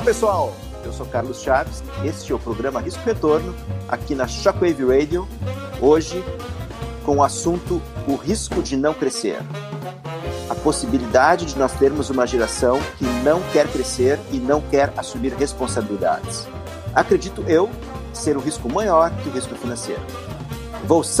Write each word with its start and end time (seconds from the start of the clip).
Olá 0.00 0.06
pessoal, 0.06 0.54
eu 0.82 0.94
sou 0.94 1.04
Carlos 1.04 1.42
Chaves, 1.42 1.82
este 2.06 2.32
é 2.32 2.34
o 2.34 2.38
programa 2.38 2.80
Risco 2.80 3.04
Retorno 3.04 3.54
aqui 3.86 4.14
na 4.14 4.26
Shockwave 4.26 4.82
Radio, 4.82 5.28
hoje 5.78 6.24
com 7.04 7.18
o 7.18 7.22
assunto 7.22 7.82
o 8.08 8.14
risco 8.14 8.62
de 8.62 8.78
não 8.78 8.94
crescer. 8.94 9.36
A 10.48 10.54
possibilidade 10.54 11.44
de 11.44 11.58
nós 11.58 11.74
termos 11.74 12.08
uma 12.08 12.26
geração 12.26 12.80
que 12.96 13.04
não 13.22 13.42
quer 13.52 13.68
crescer 13.68 14.18
e 14.32 14.38
não 14.38 14.62
quer 14.62 14.90
assumir 14.96 15.34
responsabilidades. 15.34 16.48
Acredito 16.94 17.44
eu 17.46 17.68
ser 18.14 18.38
um 18.38 18.40
risco 18.40 18.72
maior 18.72 19.10
que 19.16 19.28
o 19.28 19.32
risco 19.32 19.54
financeiro. 19.54 20.00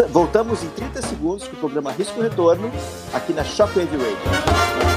Voltamos 0.08 0.62
em 0.62 0.70
30 0.70 1.02
segundos 1.02 1.46
com 1.46 1.54
o 1.54 1.60
programa 1.60 1.92
Risco 1.92 2.22
Retorno 2.22 2.72
aqui 3.12 3.34
na 3.34 3.44
Shockwave 3.44 3.94
Radio. 3.94 4.89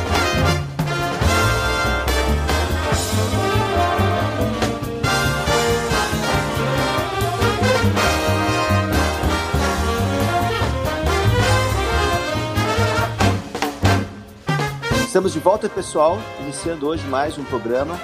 Estamos 15.14 15.31
de 15.31 15.39
volta, 15.39 15.69
pessoal, 15.69 16.17
iniciando 16.39 16.88
hoje 16.88 17.06
mais 17.06 17.38
um 17.38 17.45
programa 17.45 18.00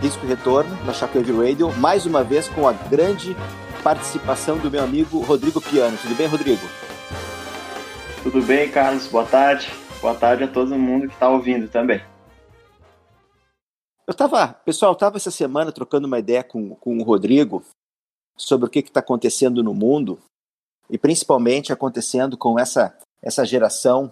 Risco 0.00 0.24
Retorno 0.24 0.74
na 0.86 0.92
Shockwave 0.94 1.32
Radio, 1.32 1.70
mais 1.76 2.06
uma 2.06 2.24
vez 2.24 2.48
com 2.48 2.66
a 2.66 2.72
grande 2.72 3.36
participação 3.84 4.56
do 4.56 4.70
meu 4.70 4.82
amigo 4.82 5.20
Rodrigo 5.20 5.60
Piano. 5.60 5.98
Tudo 5.98 6.14
bem, 6.14 6.26
Rodrigo? 6.26 6.62
Tudo 8.22 8.40
bem, 8.40 8.70
Carlos. 8.70 9.06
Boa 9.06 9.26
tarde. 9.26 9.70
Boa 10.00 10.14
tarde 10.14 10.44
a 10.44 10.48
todo 10.48 10.78
mundo 10.78 11.08
que 11.08 11.12
está 11.12 11.28
ouvindo 11.28 11.68
também. 11.68 12.02
Eu 14.06 14.12
estava, 14.12 14.48
pessoal, 14.64 14.94
estava 14.94 15.18
essa 15.18 15.30
semana 15.30 15.70
trocando 15.70 16.06
uma 16.06 16.18
ideia 16.18 16.42
com, 16.42 16.74
com 16.76 16.96
o 16.96 17.02
Rodrigo 17.02 17.62
sobre 18.34 18.66
o 18.66 18.70
que 18.70 18.78
está 18.78 19.00
acontecendo 19.00 19.62
no 19.62 19.74
mundo 19.74 20.18
e 20.88 20.96
principalmente 20.96 21.70
acontecendo 21.70 22.38
com 22.38 22.58
essa, 22.58 22.96
essa 23.22 23.44
geração 23.44 24.10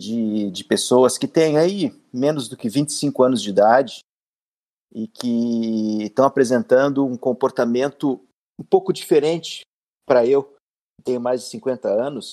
de, 0.00 0.50
de 0.50 0.64
pessoas 0.64 1.18
que 1.18 1.28
têm 1.28 1.58
aí 1.58 1.92
menos 2.10 2.48
do 2.48 2.56
que 2.56 2.70
25 2.70 3.22
anos 3.22 3.42
de 3.42 3.50
idade 3.50 4.00
e 4.90 5.06
que 5.06 6.04
estão 6.04 6.24
apresentando 6.24 7.04
um 7.04 7.18
comportamento 7.18 8.18
um 8.58 8.64
pouco 8.64 8.94
diferente 8.94 9.60
para 10.08 10.26
eu, 10.26 10.44
que 10.44 11.04
tenho 11.04 11.20
mais 11.20 11.42
de 11.42 11.48
50 11.48 11.86
anos. 11.86 12.32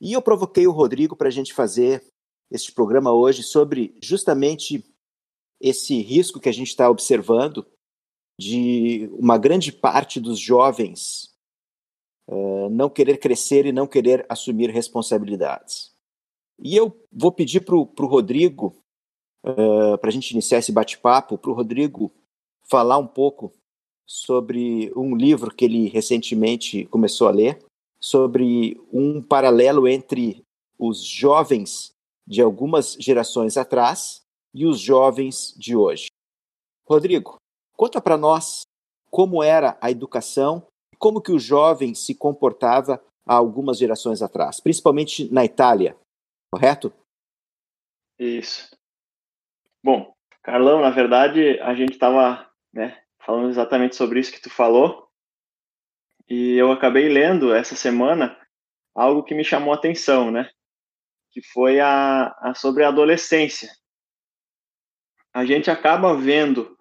E 0.00 0.12
eu 0.12 0.20
provoquei 0.20 0.66
o 0.66 0.72
Rodrigo 0.72 1.14
para 1.14 1.28
a 1.28 1.30
gente 1.30 1.54
fazer 1.54 2.04
este 2.50 2.72
programa 2.72 3.12
hoje 3.12 3.44
sobre 3.44 3.96
justamente 4.02 4.84
esse 5.60 6.02
risco 6.02 6.40
que 6.40 6.48
a 6.48 6.52
gente 6.52 6.68
está 6.68 6.90
observando 6.90 7.64
de 8.40 9.08
uma 9.12 9.38
grande 9.38 9.70
parte 9.70 10.18
dos 10.18 10.40
jovens 10.40 11.32
uh, 12.28 12.68
não 12.70 12.90
querer 12.90 13.18
crescer 13.18 13.66
e 13.66 13.72
não 13.72 13.86
querer 13.86 14.26
assumir 14.28 14.68
responsabilidades. 14.70 15.91
E 16.62 16.76
eu 16.76 16.96
vou 17.12 17.32
pedir 17.32 17.64
para 17.64 17.74
o 17.74 18.06
Rodrigo, 18.06 18.76
uh, 19.44 19.98
para 19.98 20.08
a 20.08 20.12
gente 20.12 20.30
iniciar 20.30 20.58
esse 20.58 20.70
bate-papo, 20.70 21.36
para 21.36 21.50
o 21.50 21.54
Rodrigo 21.54 22.12
falar 22.70 22.98
um 22.98 23.06
pouco 23.06 23.52
sobre 24.06 24.92
um 24.94 25.16
livro 25.16 25.52
que 25.52 25.64
ele 25.64 25.88
recentemente 25.88 26.84
começou 26.86 27.26
a 27.26 27.32
ler, 27.32 27.58
sobre 28.00 28.80
um 28.92 29.20
paralelo 29.20 29.88
entre 29.88 30.42
os 30.78 31.02
jovens 31.02 31.92
de 32.26 32.40
algumas 32.40 32.92
gerações 32.98 33.56
atrás 33.56 34.22
e 34.54 34.64
os 34.64 34.78
jovens 34.78 35.54
de 35.56 35.74
hoje. 35.74 36.06
Rodrigo, 36.88 37.36
conta 37.76 38.00
para 38.00 38.16
nós 38.16 38.62
como 39.10 39.42
era 39.42 39.76
a 39.80 39.90
educação 39.90 40.64
e 40.92 40.96
como 40.96 41.20
que 41.20 41.32
o 41.32 41.38
jovem 41.38 41.94
se 41.94 42.14
comportava 42.14 43.02
há 43.26 43.34
algumas 43.34 43.78
gerações 43.78 44.22
atrás, 44.22 44.60
principalmente 44.60 45.32
na 45.32 45.44
Itália, 45.44 45.96
correto? 46.52 46.92
Isso. 48.18 48.76
Bom, 49.82 50.14
Carlão, 50.42 50.82
na 50.82 50.90
verdade, 50.90 51.58
a 51.60 51.74
gente 51.74 51.92
estava 51.92 52.46
né, 52.72 53.02
falando 53.24 53.48
exatamente 53.48 53.96
sobre 53.96 54.20
isso 54.20 54.32
que 54.32 54.40
tu 54.40 54.50
falou, 54.50 55.08
e 56.28 56.56
eu 56.56 56.70
acabei 56.70 57.08
lendo 57.08 57.54
essa 57.54 57.74
semana 57.74 58.38
algo 58.94 59.24
que 59.24 59.34
me 59.34 59.44
chamou 59.44 59.72
a 59.72 59.76
atenção, 59.76 60.30
né? 60.30 60.50
Que 61.30 61.42
foi 61.42 61.80
a, 61.80 62.28
a 62.40 62.54
sobre 62.54 62.84
a 62.84 62.88
adolescência. 62.88 63.70
A 65.32 65.46
gente 65.46 65.70
acaba 65.70 66.14
vendo 66.14 66.76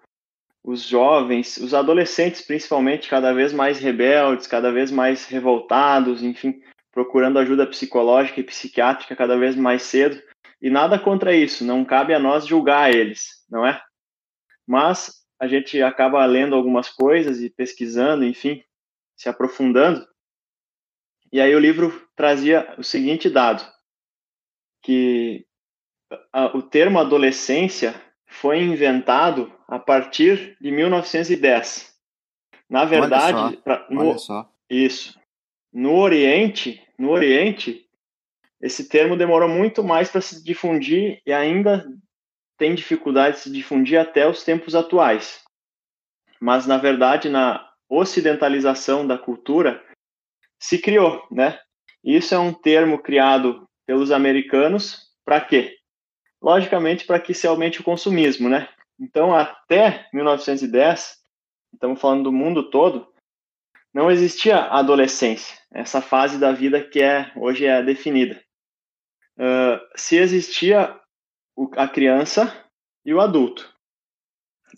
os 0.64 0.84
jovens, 0.84 1.58
os 1.58 1.74
adolescentes 1.74 2.42
principalmente, 2.42 3.10
cada 3.10 3.34
vez 3.34 3.52
mais 3.54 3.80
rebeldes, 3.80 4.46
cada 4.46 4.72
vez 4.72 4.92
mais 4.92 5.26
revoltados, 5.26 6.22
enfim, 6.22 6.62
procurando 6.92 7.40
ajuda 7.40 7.68
psicológica 7.68 8.40
e 8.40 8.44
psiquiátrica 8.44 9.16
cada 9.16 9.38
vez 9.38 9.56
mais 9.56 9.84
cedo. 9.84 10.22
E 10.62 10.70
nada 10.70 11.00
contra 11.00 11.36
isso, 11.36 11.64
não 11.64 11.84
cabe 11.84 12.14
a 12.14 12.20
nós 12.20 12.46
julgar 12.46 12.94
eles, 12.94 13.44
não 13.50 13.66
é? 13.66 13.82
Mas 14.68 15.22
a 15.40 15.48
gente 15.48 15.82
acaba 15.82 16.24
lendo 16.26 16.56
algumas 16.56 16.90
coisas 16.90 17.42
e 17.42 17.50
pesquisando, 17.50 18.24
enfim, 18.24 18.64
se 19.16 19.28
aprofundando. 19.28 20.06
E 21.32 21.40
aí 21.40 21.56
o 21.56 21.60
livro 21.60 22.08
trazia 22.16 22.76
o 22.78 22.84
seguinte 22.84 23.30
dado, 23.30 23.64
que 24.84 25.46
o 26.54 26.62
termo 26.62 27.00
adolescência 27.00 27.96
foi 28.28 28.60
inventado 28.62 29.52
a 29.68 29.80
partir 29.80 30.58
de 30.60 30.72
1910. 30.72 31.98
Na 32.70 32.86
verdade, 32.86 33.38
olha 33.38 33.56
só, 33.56 33.62
pra, 33.62 33.88
no, 33.90 34.02
olha 34.02 34.18
só. 34.18 34.54
isso. 34.70 35.20
No 35.74 35.96
Oriente, 35.96 36.86
no 36.98 37.10
Oriente, 37.12 37.88
esse 38.62 38.88
termo 38.88 39.16
demorou 39.16 39.50
muito 39.50 39.84
mais 39.84 40.10
para 40.10 40.22
se 40.22 40.44
difundir 40.44 41.22
e 41.26 41.32
ainda 41.32 41.88
tem 42.58 42.76
dificuldade 42.76 43.38
de 43.38 43.42
se 43.44 43.52
difundir 43.52 44.00
até 44.00 44.28
os 44.28 44.44
tempos 44.44 44.76
atuais. 44.76 45.44
Mas 46.40 46.68
na 46.68 46.78
verdade, 46.78 47.30
na 47.30 47.68
ocidentalização 47.90 49.06
da 49.06 49.18
cultura, 49.18 49.84
se 50.60 50.78
criou, 50.78 51.26
né? 51.32 51.60
Isso 52.04 52.36
é 52.36 52.40
um 52.40 52.54
termo 52.54 53.00
criado 53.00 53.68
pelos 53.86 54.12
americanos 54.12 55.12
para 55.26 55.42
quê? 55.42 55.78
Logicamente 56.42 57.06
para 57.06 57.20
que 57.20 57.34
se 57.34 57.48
aumente 57.48 57.82
o 57.82 57.84
consumismo, 57.84 58.48
né? 58.48 58.70
Então, 59.00 59.34
até 59.34 60.08
1910, 60.14 61.18
estamos 61.74 62.00
falando 62.00 62.24
do 62.26 62.32
mundo 62.32 62.70
todo, 62.70 63.11
não 63.94 64.10
existia 64.10 64.58
adolescência, 64.66 65.58
essa 65.72 66.02
fase 66.02 66.40
da 66.40 66.52
vida 66.52 66.84
que 66.84 67.02
é 67.02 67.32
hoje 67.36 67.66
é 67.66 67.82
definida. 67.84 68.42
Uh, 69.38 69.80
se 69.96 70.18
existia 70.18 70.98
a 71.76 71.88
criança 71.88 72.66
e 73.06 73.14
o 73.14 73.20
adulto. 73.20 73.72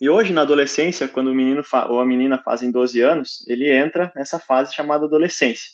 E 0.02 0.10
hoje, 0.10 0.34
na 0.34 0.42
adolescência, 0.42 1.08
quando 1.08 1.28
o 1.28 1.36
menino 1.36 1.62
ou 1.90 2.00
a 2.00 2.06
menina 2.06 2.42
fazem 2.42 2.72
12 2.72 3.02
anos, 3.02 3.48
ele 3.48 3.72
entra 3.72 4.12
nessa 4.16 4.40
fase 4.40 4.74
chamada 4.74 5.06
adolescência. 5.06 5.70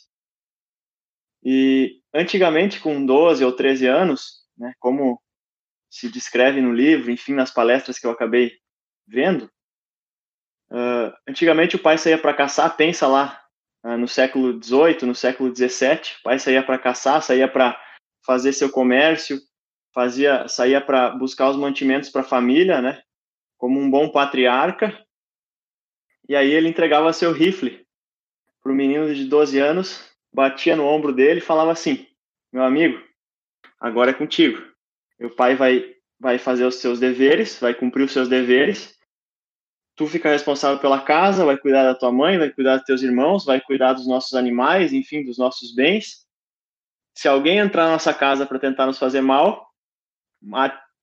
E 1.42 2.02
antigamente, 2.12 2.80
com 2.80 3.04
12 3.04 3.44
ou 3.44 3.52
13 3.52 3.86
anos, 3.86 4.44
né, 4.58 4.74
como 4.78 5.20
se 5.88 6.10
descreve 6.10 6.60
no 6.60 6.72
livro, 6.72 7.10
enfim, 7.10 7.32
nas 7.32 7.50
palestras 7.50 7.98
que 7.98 8.06
eu 8.06 8.10
acabei 8.10 8.52
vendo, 9.06 9.50
Uh, 10.70 11.12
antigamente 11.28 11.74
o 11.74 11.78
pai 11.80 11.98
saía 11.98 12.16
para 12.16 12.32
caçar, 12.32 12.76
pensa 12.76 13.08
lá 13.08 13.42
uh, 13.84 13.96
no 13.96 14.06
século 14.06 14.62
XVIII, 14.62 15.04
no 15.04 15.14
século 15.14 15.54
XVII, 15.54 16.18
o 16.20 16.22
pai 16.22 16.38
saía 16.38 16.62
para 16.62 16.78
caçar, 16.78 17.20
saía 17.22 17.48
para 17.48 17.80
fazer 18.24 18.52
seu 18.52 18.70
comércio, 18.70 19.40
fazia, 19.92 20.46
saía 20.46 20.80
para 20.80 21.10
buscar 21.10 21.50
os 21.50 21.56
mantimentos 21.56 22.08
para 22.08 22.20
a 22.20 22.24
família, 22.24 22.80
né? 22.80 23.02
Como 23.58 23.80
um 23.80 23.90
bom 23.90 24.10
patriarca. 24.10 24.96
E 26.28 26.36
aí 26.36 26.50
ele 26.50 26.68
entregava 26.68 27.12
seu 27.12 27.32
rifle 27.32 27.84
para 28.62 28.70
o 28.70 28.74
menino 28.74 29.12
de 29.12 29.24
12 29.24 29.58
anos, 29.58 30.08
batia 30.32 30.76
no 30.76 30.86
ombro 30.86 31.12
dele 31.12 31.40
e 31.40 31.42
falava 31.42 31.72
assim: 31.72 32.06
"Meu 32.52 32.62
amigo, 32.62 33.02
agora 33.80 34.12
é 34.12 34.14
contigo. 34.14 34.62
O 35.20 35.30
pai 35.30 35.56
vai 35.56 35.96
vai 36.20 36.38
fazer 36.38 36.64
os 36.66 36.76
seus 36.76 37.00
deveres, 37.00 37.58
vai 37.58 37.74
cumprir 37.74 38.04
os 38.04 38.12
seus 38.12 38.28
deveres 38.28 38.99
tu 40.00 40.06
fica 40.06 40.30
responsável 40.30 40.78
pela 40.78 41.02
casa, 41.02 41.44
vai 41.44 41.58
cuidar 41.58 41.82
da 41.82 41.94
tua 41.94 42.10
mãe, 42.10 42.38
vai 42.38 42.48
cuidar 42.48 42.76
dos 42.76 42.86
teus 42.86 43.02
irmãos, 43.02 43.44
vai 43.44 43.60
cuidar 43.60 43.92
dos 43.92 44.08
nossos 44.08 44.32
animais, 44.32 44.94
enfim, 44.94 45.22
dos 45.22 45.36
nossos 45.36 45.74
bens. 45.74 46.26
Se 47.14 47.28
alguém 47.28 47.58
entrar 47.58 47.84
na 47.84 47.92
nossa 47.92 48.14
casa 48.14 48.46
para 48.46 48.58
tentar 48.58 48.86
nos 48.86 48.98
fazer 48.98 49.20
mal, 49.20 49.68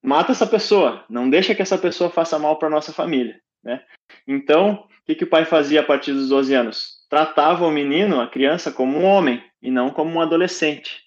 mata 0.01 0.31
essa 0.31 0.47
pessoa, 0.47 1.05
não 1.07 1.29
deixa 1.29 1.53
que 1.53 1.61
essa 1.61 1.77
pessoa 1.77 2.09
faça 2.09 2.39
mal 2.39 2.57
para 2.57 2.71
nossa 2.71 2.91
família, 2.91 3.39
né? 3.63 3.83
Então, 4.27 4.87
o 4.89 5.05
que, 5.05 5.13
que 5.13 5.25
o 5.25 5.29
pai 5.29 5.45
fazia 5.45 5.81
a 5.81 5.85
partir 5.85 6.13
dos 6.13 6.29
12 6.29 6.55
anos? 6.55 7.05
Tratava 7.07 7.67
o 7.67 7.71
menino, 7.71 8.19
a 8.19 8.27
criança, 8.27 8.71
como 8.71 8.97
um 8.97 9.05
homem 9.05 9.43
e 9.61 9.69
não 9.69 9.91
como 9.91 10.09
um 10.09 10.21
adolescente. 10.21 11.03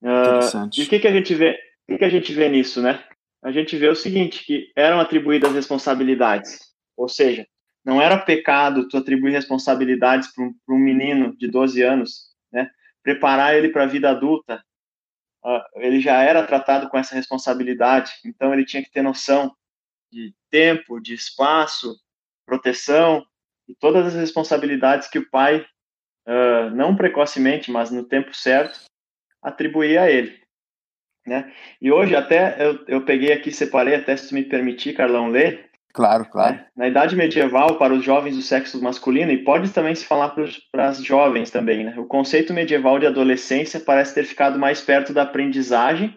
Uh, 0.00 0.70
e 0.78 0.84
o 0.84 0.88
que, 0.88 1.00
que 1.00 1.08
a 1.08 1.12
gente 1.12 1.34
vê? 1.34 1.58
O 1.88 1.92
que, 1.92 1.98
que 1.98 2.04
a 2.04 2.08
gente 2.08 2.32
vê 2.32 2.48
nisso, 2.48 2.80
né? 2.80 3.02
a 3.42 3.50
gente 3.50 3.76
vê 3.76 3.88
o 3.88 3.94
seguinte, 3.94 4.44
que 4.44 4.70
eram 4.76 5.00
atribuídas 5.00 5.52
responsabilidades, 5.52 6.71
ou 6.96 7.08
seja, 7.08 7.46
não 7.84 8.00
era 8.00 8.18
pecado 8.18 8.88
tu 8.88 8.96
atribuir 8.96 9.32
responsabilidades 9.32 10.32
para 10.32 10.44
um, 10.44 10.54
um, 10.68 10.78
menino 10.78 11.36
de 11.36 11.48
12 11.48 11.82
anos, 11.82 12.32
né? 12.52 12.70
Preparar 13.02 13.56
ele 13.56 13.70
para 13.70 13.82
a 13.82 13.86
vida 13.86 14.10
adulta, 14.10 14.64
uh, 15.44 15.80
ele 15.80 16.00
já 16.00 16.22
era 16.22 16.46
tratado 16.46 16.88
com 16.88 16.96
essa 16.96 17.14
responsabilidade, 17.14 18.12
então 18.24 18.52
ele 18.52 18.64
tinha 18.64 18.82
que 18.82 18.90
ter 18.90 19.02
noção 19.02 19.54
de 20.12 20.32
tempo, 20.50 21.00
de 21.00 21.14
espaço, 21.14 21.96
proteção 22.46 23.26
e 23.66 23.74
todas 23.74 24.06
as 24.06 24.14
responsabilidades 24.14 25.08
que 25.08 25.18
o 25.18 25.28
pai, 25.30 25.66
uh, 26.28 26.70
não 26.74 26.94
precocemente, 26.94 27.70
mas 27.70 27.90
no 27.90 28.04
tempo 28.04 28.34
certo, 28.34 28.80
atribuía 29.42 30.02
a 30.02 30.10
ele. 30.10 30.40
Né? 31.26 31.52
E 31.80 31.90
hoje 31.90 32.14
até 32.14 32.64
eu, 32.64 32.84
eu 32.86 33.04
peguei 33.04 33.32
aqui, 33.32 33.50
separei, 33.50 33.94
até 33.94 34.16
se 34.16 34.28
tu 34.28 34.34
me 34.34 34.44
permitir, 34.44 34.94
Carlão, 34.94 35.28
ler. 35.28 35.71
Claro, 35.92 36.24
claro. 36.24 36.54
Né? 36.54 36.66
Na 36.74 36.88
idade 36.88 37.14
medieval, 37.14 37.76
para 37.76 37.92
os 37.92 38.02
jovens 38.02 38.34
do 38.34 38.42
sexo 38.42 38.82
masculino, 38.82 39.30
e 39.30 39.44
pode 39.44 39.70
também 39.70 39.94
se 39.94 40.06
falar 40.06 40.34
para 40.70 40.88
as 40.88 41.02
jovens 41.04 41.50
também, 41.50 41.84
né? 41.84 41.94
o 41.98 42.06
conceito 42.06 42.54
medieval 42.54 42.98
de 42.98 43.06
adolescência 43.06 43.78
parece 43.78 44.14
ter 44.14 44.24
ficado 44.24 44.58
mais 44.58 44.80
perto 44.80 45.12
da 45.12 45.22
aprendizagem 45.22 46.16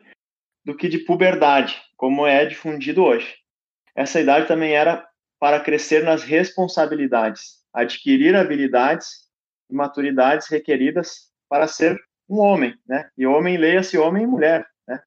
do 0.64 0.76
que 0.76 0.88
de 0.88 1.00
puberdade, 1.00 1.82
como 1.98 2.26
é 2.26 2.46
difundido 2.46 3.04
hoje. 3.04 3.36
Essa 3.96 4.20
idade 4.20 4.48
também 4.48 4.74
era 4.74 5.06
para 5.40 5.60
crescer 5.60 6.04
nas 6.04 6.24
responsabilidades, 6.24 7.62
adquirir 7.74 8.36
habilidades 8.36 9.26
e 9.70 9.76
maturidades 9.76 10.48
requeridas 10.48 11.30
para 11.50 11.68
ser 11.68 11.98
um 12.28 12.40
homem, 12.40 12.74
né? 12.88 13.10
E 13.18 13.28
homem, 13.28 13.58
leia-se 13.58 13.98
homem 13.98 14.24
e 14.24 14.28
mulher, 14.28 14.66
né? 14.88 15.00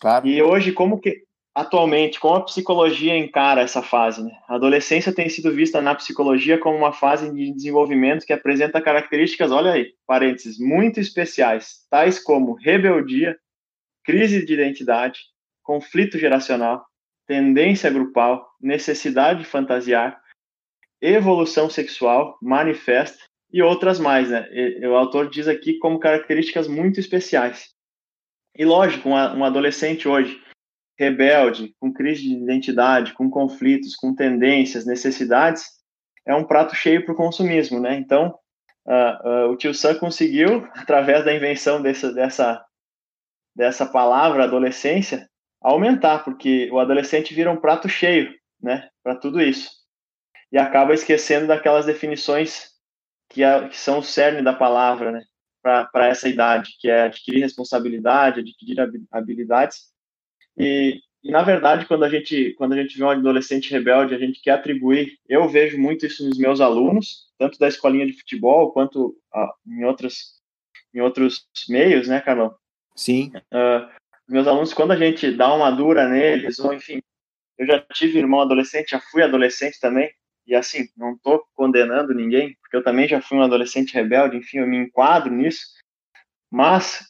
Claro. 0.00 0.26
E 0.26 0.42
hoje, 0.42 0.72
como 0.72 1.00
que, 1.00 1.24
atualmente, 1.54 2.18
como 2.18 2.34
a 2.34 2.44
psicologia 2.44 3.16
encara 3.16 3.60
essa 3.60 3.80
fase, 3.80 4.24
né? 4.24 4.36
A 4.48 4.56
adolescência 4.56 5.14
tem 5.14 5.28
sido 5.28 5.52
vista 5.52 5.80
na 5.80 5.94
psicologia 5.94 6.58
como 6.58 6.76
uma 6.76 6.92
fase 6.92 7.32
de 7.32 7.52
desenvolvimento 7.52 8.26
que 8.26 8.32
apresenta 8.32 8.82
características, 8.82 9.52
olha 9.52 9.72
aí, 9.72 9.94
parênteses, 10.06 10.58
muito 10.58 10.98
especiais, 10.98 11.86
tais 11.88 12.18
como 12.18 12.54
rebeldia, 12.54 13.38
crise 14.02 14.44
de 14.44 14.52
identidade, 14.52 15.20
conflito 15.62 16.18
geracional, 16.18 16.84
tendência 17.26 17.88
grupal, 17.88 18.46
necessidade 18.60 19.40
de 19.40 19.46
fantasiar, 19.46 20.20
evolução 21.00 21.70
sexual, 21.70 22.36
manifesta 22.42 23.18
e 23.52 23.62
outras 23.62 24.00
mais, 24.00 24.28
né? 24.28 24.48
O 24.82 24.94
autor 24.94 25.30
diz 25.30 25.46
aqui 25.46 25.78
como 25.78 26.00
características 26.00 26.66
muito 26.66 26.98
especiais. 26.98 27.72
E 28.56 28.64
lógico, 28.64 29.08
um 29.08 29.44
adolescente 29.44 30.08
hoje 30.08 30.42
rebelde, 30.98 31.74
com 31.78 31.92
crise 31.92 32.22
de 32.22 32.34
identidade, 32.34 33.14
com 33.14 33.30
conflitos, 33.30 33.96
com 33.96 34.14
tendências, 34.14 34.86
necessidades, 34.86 35.66
é 36.26 36.34
um 36.34 36.44
prato 36.44 36.74
cheio 36.74 37.04
para 37.04 37.12
o 37.12 37.16
consumismo, 37.16 37.80
né? 37.80 37.96
Então, 37.96 38.38
uh, 38.86 39.28
uh, 39.28 39.50
o 39.50 39.56
tio 39.56 39.74
Sam 39.74 39.96
conseguiu, 39.96 40.66
através 40.74 41.24
da 41.24 41.34
invenção 41.34 41.82
dessa, 41.82 42.12
dessa, 42.12 42.64
dessa 43.54 43.86
palavra 43.86 44.44
adolescência, 44.44 45.28
aumentar, 45.60 46.24
porque 46.24 46.68
o 46.70 46.78
adolescente 46.78 47.34
vira 47.34 47.50
um 47.50 47.56
prato 47.56 47.88
cheio, 47.88 48.34
né, 48.60 48.88
para 49.02 49.16
tudo 49.16 49.40
isso. 49.40 49.70
E 50.52 50.58
acaba 50.58 50.92
esquecendo 50.92 51.46
daquelas 51.46 51.86
definições 51.86 52.68
que, 53.30 53.40
que 53.70 53.76
são 53.76 53.98
o 53.98 54.02
cerne 54.02 54.42
da 54.42 54.52
palavra, 54.52 55.10
né, 55.10 55.24
para 55.62 56.08
essa 56.08 56.28
idade, 56.28 56.76
que 56.78 56.90
é 56.90 57.04
adquirir 57.04 57.40
responsabilidade, 57.40 58.40
adquirir 58.40 58.76
habilidades. 59.10 59.93
E, 60.56 61.00
e, 61.22 61.30
na 61.30 61.42
verdade, 61.42 61.86
quando 61.86 62.04
a 62.04 62.08
gente 62.08 62.54
quando 62.54 62.74
a 62.74 62.76
gente 62.76 62.96
vê 62.96 63.04
um 63.04 63.10
adolescente 63.10 63.70
rebelde, 63.70 64.14
a 64.14 64.18
gente 64.18 64.40
quer 64.40 64.52
atribuir. 64.52 65.18
Eu 65.28 65.48
vejo 65.48 65.78
muito 65.78 66.06
isso 66.06 66.26
nos 66.26 66.38
meus 66.38 66.60
alunos, 66.60 67.26
tanto 67.38 67.58
da 67.58 67.68
escolinha 67.68 68.06
de 68.06 68.12
futebol 68.12 68.72
quanto 68.72 69.16
ah, 69.32 69.52
em 69.66 69.84
outros 69.84 70.34
em 70.94 71.00
outros 71.00 71.46
meios, 71.68 72.06
né, 72.06 72.20
Carlão? 72.20 72.54
Sim. 72.94 73.32
Uh, 73.52 73.88
meus 74.28 74.46
alunos, 74.46 74.72
quando 74.72 74.92
a 74.92 74.96
gente 74.96 75.30
dá 75.32 75.52
uma 75.52 75.70
dura 75.70 76.08
neles, 76.08 76.58
ou 76.60 76.72
enfim, 76.72 77.02
eu 77.58 77.66
já 77.66 77.80
tive 77.92 78.18
irmão 78.18 78.40
adolescente, 78.40 78.90
já 78.90 79.00
fui 79.00 79.22
adolescente 79.22 79.78
também, 79.80 80.10
e 80.46 80.54
assim, 80.54 80.88
não 80.96 81.14
estou 81.14 81.44
condenando 81.54 82.14
ninguém, 82.14 82.56
porque 82.60 82.76
eu 82.76 82.84
também 82.84 83.08
já 83.08 83.20
fui 83.20 83.38
um 83.38 83.42
adolescente 83.42 83.94
rebelde, 83.94 84.36
enfim, 84.36 84.58
eu 84.58 84.66
me 84.66 84.76
enquadro 84.76 85.32
nisso, 85.32 85.66
mas 86.50 87.00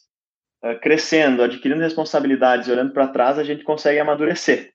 crescendo, 0.80 1.42
adquirindo 1.42 1.80
responsabilidades 1.80 2.68
e 2.68 2.72
olhando 2.72 2.92
para 2.92 3.08
trás, 3.08 3.38
a 3.38 3.44
gente 3.44 3.64
consegue 3.64 3.98
amadurecer. 3.98 4.72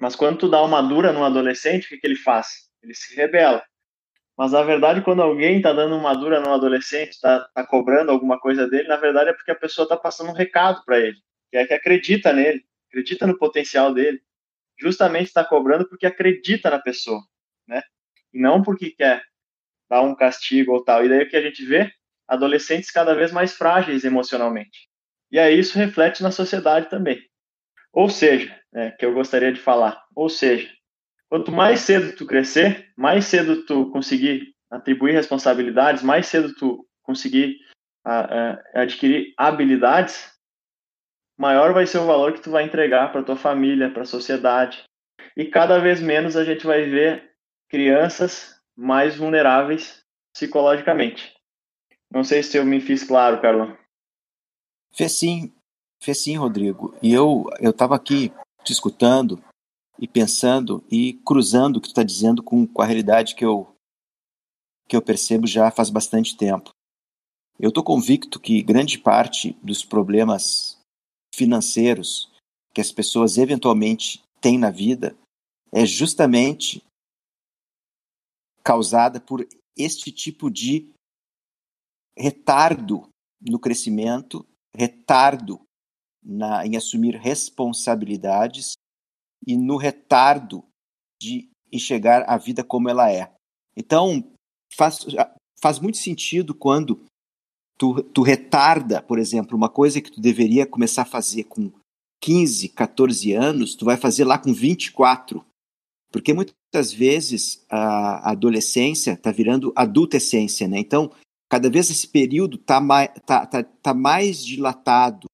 Mas 0.00 0.14
quando 0.14 0.38
tu 0.38 0.48
dá 0.48 0.62
uma 0.62 0.82
dura 0.82 1.12
num 1.12 1.24
adolescente, 1.24 1.86
o 1.86 1.88
que, 1.88 1.98
que 1.98 2.06
ele 2.06 2.16
faz? 2.16 2.68
Ele 2.82 2.94
se 2.94 3.14
rebela. 3.16 3.62
Mas 4.36 4.52
na 4.52 4.62
verdade, 4.62 5.00
quando 5.02 5.22
alguém 5.22 5.56
está 5.56 5.72
dando 5.72 5.96
uma 5.96 6.14
dura 6.14 6.40
num 6.40 6.52
adolescente, 6.52 7.10
está 7.10 7.40
tá 7.54 7.66
cobrando 7.66 8.10
alguma 8.12 8.38
coisa 8.38 8.68
dele, 8.68 8.88
na 8.88 8.96
verdade 8.96 9.30
é 9.30 9.32
porque 9.32 9.50
a 9.50 9.56
pessoa 9.56 9.84
está 9.84 9.96
passando 9.96 10.30
um 10.30 10.34
recado 10.34 10.82
para 10.84 10.98
ele 10.98 11.16
que 11.50 11.56
é 11.56 11.66
que 11.66 11.74
acredita 11.74 12.32
nele, 12.32 12.64
acredita 12.88 13.26
no 13.26 13.38
potencial 13.38 13.92
dele, 13.92 14.20
justamente 14.78 15.28
está 15.28 15.44
cobrando 15.44 15.88
porque 15.88 16.06
acredita 16.06 16.70
na 16.70 16.78
pessoa, 16.78 17.22
né? 17.66 17.82
E 18.32 18.38
não 18.38 18.62
porque 18.62 18.90
quer 18.90 19.24
dar 19.88 20.02
um 20.02 20.14
castigo 20.14 20.72
ou 20.72 20.84
tal. 20.84 21.04
E 21.04 21.08
daí 21.08 21.22
o 21.22 21.28
que 21.28 21.36
a 21.36 21.42
gente 21.42 21.64
vê? 21.64 21.90
Adolescentes 22.28 22.90
cada 22.90 23.14
vez 23.14 23.32
mais 23.32 23.54
frágeis 23.54 24.04
emocionalmente. 24.04 24.88
E 25.30 25.38
aí 25.38 25.58
isso 25.58 25.78
reflete 25.78 26.22
na 26.22 26.30
sociedade 26.30 26.88
também. 26.88 27.20
Ou 27.92 28.08
seja, 28.08 28.54
né, 28.72 28.90
que 28.92 29.04
eu 29.04 29.14
gostaria 29.14 29.52
de 29.52 29.60
falar, 29.60 30.02
ou 30.14 30.28
seja, 30.28 30.70
quanto 31.28 31.50
mais 31.50 31.80
cedo 31.80 32.14
tu 32.14 32.26
crescer, 32.26 32.92
mais 32.96 33.24
cedo 33.24 33.64
tu 33.64 33.90
conseguir 33.90 34.54
atribuir 34.70 35.12
responsabilidades, 35.12 36.02
mais 36.02 36.26
cedo 36.26 36.54
tu 36.54 36.86
conseguir 37.02 37.56
uh, 38.06 38.10
uh, 38.10 38.58
adquirir 38.74 39.32
habilidades, 39.36 40.30
maior 41.38 41.72
vai 41.72 41.86
ser 41.86 41.98
o 41.98 42.06
valor 42.06 42.32
que 42.32 42.40
tu 42.40 42.50
vai 42.50 42.64
entregar 42.64 43.12
para 43.12 43.22
tua 43.22 43.36
família, 43.36 43.90
para 43.90 44.02
a 44.02 44.06
sociedade. 44.06 44.84
E 45.36 45.44
cada 45.44 45.78
vez 45.78 46.00
menos 46.00 46.36
a 46.36 46.44
gente 46.44 46.66
vai 46.66 46.82
ver 46.82 47.30
crianças 47.68 48.60
mais 48.76 49.16
vulneráveis 49.16 50.04
psicologicamente. 50.32 51.34
Não 52.10 52.22
sei 52.22 52.42
se 52.42 52.56
eu 52.56 52.64
me 52.64 52.80
fiz 52.80 53.02
claro, 53.02 53.40
Carlão. 53.40 53.76
Fez 54.96 55.12
sim, 55.12 55.52
fez 56.02 56.22
sim, 56.22 56.36
Rodrigo. 56.36 56.94
E 57.02 57.12
eu 57.12 57.44
eu 57.60 57.70
estava 57.70 57.94
aqui 57.94 58.32
te 58.64 58.72
escutando 58.72 59.42
e 59.98 60.08
pensando 60.08 60.82
e 60.90 61.14
cruzando 61.24 61.76
o 61.76 61.80
que 61.80 61.88
tu 61.88 61.90
está 61.90 62.02
dizendo 62.02 62.42
com, 62.42 62.66
com 62.66 62.80
a 62.80 62.86
realidade 62.86 63.34
que 63.34 63.44
eu 63.44 63.70
que 64.88 64.96
eu 64.96 65.02
percebo 65.02 65.46
já 65.46 65.70
faz 65.70 65.90
bastante 65.90 66.36
tempo. 66.36 66.70
Eu 67.58 67.68
estou 67.68 67.84
convicto 67.84 68.40
que 68.40 68.62
grande 68.62 68.98
parte 68.98 69.52
dos 69.62 69.84
problemas 69.84 70.80
financeiros 71.34 72.32
que 72.72 72.80
as 72.80 72.90
pessoas 72.90 73.36
eventualmente 73.36 74.22
têm 74.40 74.58
na 74.58 74.70
vida 74.70 75.16
é 75.72 75.84
justamente 75.84 76.82
causada 78.62 79.20
por 79.20 79.46
este 79.76 80.10
tipo 80.10 80.50
de 80.50 80.90
retardo 82.16 83.08
no 83.40 83.58
crescimento, 83.58 84.46
retardo 84.76 85.60
na, 86.22 86.66
em 86.66 86.76
assumir 86.76 87.16
responsabilidades 87.16 88.72
e 89.46 89.56
no 89.56 89.76
retardo 89.76 90.64
de 91.20 91.48
enxergar 91.72 92.24
a 92.28 92.36
vida 92.36 92.64
como 92.64 92.88
ela 92.88 93.10
é. 93.10 93.32
Então, 93.76 94.24
faz, 94.74 95.06
faz 95.60 95.78
muito 95.78 95.98
sentido 95.98 96.54
quando 96.54 97.04
tu, 97.78 98.02
tu 98.02 98.22
retarda, 98.22 99.02
por 99.02 99.18
exemplo, 99.18 99.56
uma 99.56 99.68
coisa 99.68 100.00
que 100.00 100.10
tu 100.10 100.20
deveria 100.20 100.66
começar 100.66 101.02
a 101.02 101.06
fazer 101.06 101.44
com 101.44 101.72
15, 102.22 102.70
14 102.70 103.32
anos, 103.32 103.74
tu 103.74 103.84
vai 103.84 103.96
fazer 103.96 104.24
lá 104.24 104.38
com 104.38 104.52
24. 104.52 105.44
Porque 106.10 106.32
muitas 106.32 106.92
vezes 106.92 107.64
a 107.68 108.30
adolescência 108.30 109.12
está 109.12 109.30
virando 109.30 109.72
adultescência, 109.76 110.66
né? 110.66 110.78
Então, 110.78 111.12
cada 111.56 111.70
vez 111.70 111.90
esse 111.90 112.06
período 112.06 112.56
está 112.56 112.82
mais, 112.82 113.08
tá, 113.24 113.46
tá, 113.46 113.62
tá 113.62 113.94
mais 113.94 114.44
dilatado. 114.44 115.26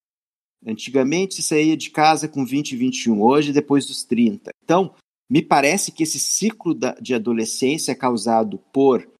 Antigamente 0.64 1.34
se 1.34 1.42
saía 1.42 1.76
de 1.76 1.90
casa 1.90 2.28
com 2.28 2.44
20, 2.44 2.76
21, 2.76 3.20
hoje 3.20 3.52
depois 3.52 3.86
dos 3.86 4.04
30. 4.04 4.52
Então, 4.62 4.94
me 5.28 5.42
parece 5.42 5.90
que 5.90 6.04
esse 6.04 6.20
ciclo 6.20 6.74
da, 6.74 6.92
de 6.94 7.12
adolescência 7.12 7.90
é 7.90 7.96
causado 7.96 8.58
por 8.72 9.10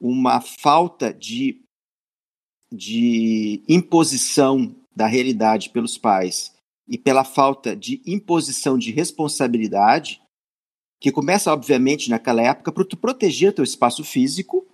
uma 0.00 0.40
falta 0.40 1.12
de 1.12 1.60
de 2.72 3.62
imposição 3.66 4.74
da 4.94 5.06
realidade 5.06 5.70
pelos 5.70 5.96
pais 5.96 6.54
e 6.86 6.98
pela 6.98 7.24
falta 7.24 7.74
de 7.74 8.02
imposição 8.06 8.76
de 8.76 8.90
responsabilidade, 8.90 10.20
que 11.00 11.10
começa, 11.10 11.50
obviamente, 11.50 12.10
naquela 12.10 12.42
época, 12.42 12.70
para 12.70 12.84
tu 12.84 12.96
proteger 12.96 13.54
teu 13.54 13.64
espaço 13.64 14.04
físico, 14.04 14.67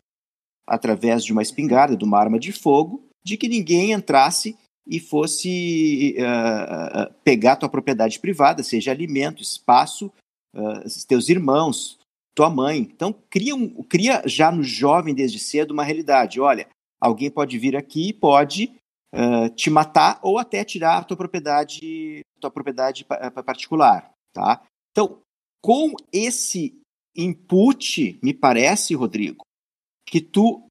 através 0.66 1.24
de 1.24 1.32
uma 1.32 1.42
espingarda, 1.42 1.96
de 1.96 2.04
uma 2.04 2.18
arma 2.18 2.38
de 2.38 2.52
fogo, 2.52 3.06
de 3.24 3.36
que 3.36 3.48
ninguém 3.48 3.92
entrasse 3.92 4.56
e 4.86 5.00
fosse 5.00 6.16
uh, 6.18 7.12
pegar 7.24 7.56
tua 7.56 7.68
propriedade 7.68 8.18
privada, 8.18 8.62
seja 8.62 8.90
alimento, 8.90 9.42
espaço, 9.42 10.12
uh, 10.54 11.06
teus 11.08 11.28
irmãos, 11.28 11.98
tua 12.34 12.50
mãe. 12.50 12.78
Então, 12.78 13.14
cria, 13.30 13.54
um, 13.54 13.82
cria 13.84 14.22
já 14.26 14.52
no 14.52 14.62
jovem 14.62 15.14
desde 15.14 15.38
cedo 15.38 15.72
uma 15.72 15.84
realidade. 15.84 16.40
Olha, 16.40 16.68
alguém 17.00 17.30
pode 17.30 17.58
vir 17.58 17.76
aqui 17.76 18.08
e 18.08 18.12
pode 18.12 18.72
uh, 19.14 19.48
te 19.54 19.70
matar 19.70 20.18
ou 20.22 20.38
até 20.38 20.64
tirar 20.64 20.98
a 20.98 21.04
tua 21.04 21.16
propriedade, 21.16 22.20
tua 22.40 22.50
propriedade 22.50 23.04
particular, 23.44 24.10
tá? 24.34 24.62
Então, 24.90 25.18
com 25.62 25.94
esse 26.12 26.78
input, 27.16 28.18
me 28.22 28.34
parece, 28.34 28.94
Rodrigo, 28.94 29.44
que 30.14 30.20
tu 30.20 30.62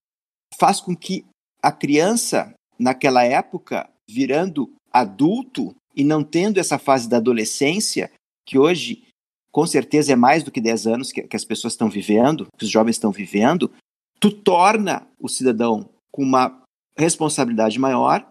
faz 0.58 0.80
com 0.80 0.96
que 0.96 1.26
a 1.62 1.70
criança, 1.70 2.54
naquela 2.80 3.26
época, 3.26 3.90
virando 4.10 4.74
adulto 4.90 5.76
e 5.94 6.02
não 6.02 6.24
tendo 6.24 6.62
essa 6.62 6.80
fase 6.80 7.10
da 7.10 7.18
adolescência, 7.18 8.10
que 8.48 8.58
hoje 8.58 9.06
com 9.52 9.68
certeza 9.68 10.14
é 10.14 10.16
mais 10.16 10.44
do 10.44 10.50
que 10.50 10.62
10 10.62 10.88
anos 10.88 11.12
que, 11.12 11.24
que 11.24 11.36
as 11.36 11.44
pessoas 11.44 11.74
estão 11.74 11.90
vivendo, 11.90 12.48
que 12.58 12.64
os 12.64 12.72
jovens 12.72 12.96
estão 12.96 13.12
vivendo, 13.12 13.70
tu 14.18 14.32
torna 14.32 15.06
o 15.20 15.28
cidadão 15.28 15.90
com 16.10 16.24
uma 16.24 16.64
responsabilidade 16.98 17.78
maior, 17.78 18.26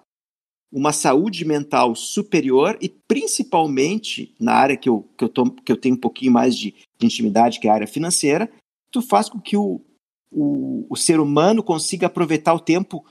uma 0.72 0.94
saúde 0.94 1.44
mental 1.44 1.94
superior 1.94 2.78
e 2.80 2.88
principalmente 3.06 4.34
na 4.40 4.54
área 4.54 4.78
que 4.78 4.88
eu, 4.88 5.06
que 5.18 5.24
eu, 5.24 5.28
tô, 5.28 5.50
que 5.50 5.70
eu 5.70 5.76
tenho 5.76 5.94
um 5.94 6.00
pouquinho 6.00 6.32
mais 6.32 6.56
de, 6.56 6.74
de 6.98 7.04
intimidade, 7.04 7.60
que 7.60 7.68
é 7.68 7.70
a 7.70 7.74
área 7.74 7.86
financeira, 7.86 8.50
tu 8.90 9.02
faz 9.02 9.28
com 9.28 9.38
que 9.38 9.58
o, 9.58 9.82
o, 10.32 10.86
o 10.88 10.96
ser 10.96 11.20
humano 11.20 11.62
consiga 11.62 12.06
aproveitar 12.06 12.54
o 12.54 12.60
tempo 12.60 13.04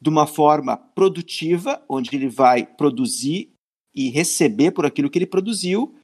de 0.00 0.10
uma 0.10 0.26
forma 0.26 0.76
produtiva, 0.76 1.82
onde 1.88 2.14
ele 2.14 2.28
vai 2.28 2.66
produzir 2.66 3.50
e 3.94 4.10
receber 4.10 4.72
por 4.72 4.84
aquilo 4.84 5.08
que 5.08 5.18
ele 5.18 5.26
produziu, 5.26 5.94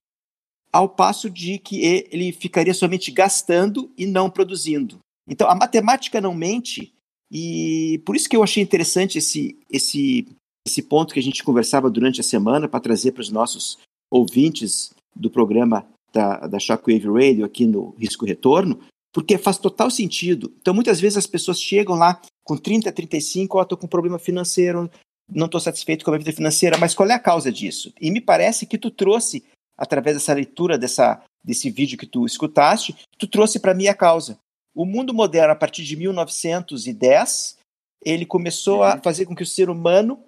ao 0.72 0.88
passo 0.88 1.28
de 1.28 1.58
que 1.58 1.80
ele 2.10 2.32
ficaria 2.32 2.72
somente 2.72 3.10
gastando 3.10 3.92
e 3.96 4.06
não 4.06 4.30
produzindo. 4.30 4.98
Então, 5.28 5.48
a 5.48 5.54
matemática 5.54 6.20
não 6.20 6.34
mente, 6.34 6.94
e 7.30 8.00
por 8.06 8.16
isso 8.16 8.28
que 8.28 8.36
eu 8.36 8.42
achei 8.42 8.62
interessante 8.62 9.18
esse, 9.18 9.58
esse, 9.70 10.26
esse 10.66 10.82
ponto 10.82 11.12
que 11.12 11.20
a 11.20 11.22
gente 11.22 11.44
conversava 11.44 11.90
durante 11.90 12.20
a 12.20 12.24
semana 12.24 12.66
para 12.66 12.80
trazer 12.80 13.12
para 13.12 13.20
os 13.20 13.30
nossos 13.30 13.78
ouvintes 14.10 14.94
do 15.14 15.30
programa 15.30 15.86
da, 16.12 16.46
da 16.46 16.58
Shockwave 16.58 17.08
Radio 17.08 17.44
aqui 17.44 17.66
no 17.66 17.90
Risco 17.98 18.24
Retorno, 18.24 18.80
porque 19.12 19.36
faz 19.36 19.58
total 19.58 19.90
sentido. 19.90 20.52
Então, 20.60 20.72
muitas 20.72 21.00
vezes 21.00 21.18
as 21.18 21.26
pessoas 21.26 21.60
chegam 21.60 21.94
lá 21.94 22.20
com 22.44 22.56
30, 22.56 22.90
35, 22.90 23.56
ó, 23.56 23.60
oh, 23.60 23.62
estou 23.62 23.78
com 23.78 23.86
um 23.86 23.90
problema 23.90 24.18
financeiro, 24.18 24.90
não 25.28 25.46
estou 25.46 25.60
satisfeito 25.60 26.04
com 26.04 26.10
a 26.10 26.12
minha 26.12 26.24
vida 26.24 26.36
financeira, 26.36 26.78
mas 26.78 26.94
qual 26.94 27.08
é 27.08 27.14
a 27.14 27.18
causa 27.18 27.52
disso? 27.52 27.92
E 28.00 28.10
me 28.10 28.20
parece 28.20 28.66
que 28.66 28.78
tu 28.78 28.90
trouxe 28.90 29.44
através 29.76 30.16
dessa 30.16 30.32
leitura 30.32 30.78
dessa, 30.78 31.22
desse 31.42 31.70
vídeo 31.70 31.98
que 31.98 32.06
tu 32.06 32.24
escutaste, 32.26 32.96
tu 33.18 33.26
trouxe 33.26 33.58
para 33.58 33.74
mim 33.74 33.86
a 33.86 33.94
causa. 33.94 34.38
O 34.74 34.84
mundo 34.84 35.12
moderno, 35.12 35.52
a 35.52 35.56
partir 35.56 35.84
de 35.84 35.96
1910, 35.96 37.58
ele 38.04 38.24
começou 38.24 38.78
uhum. 38.78 38.84
a 38.84 38.98
fazer 38.98 39.26
com 39.26 39.34
que 39.34 39.42
o 39.42 39.46
ser 39.46 39.68
humano, 39.68 40.22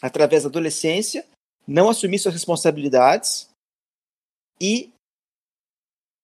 através 0.00 0.42
da 0.42 0.48
adolescência, 0.48 1.26
não 1.66 1.88
assumisse 1.88 2.22
suas 2.22 2.34
responsabilidades 2.34 3.48
e, 4.60 4.92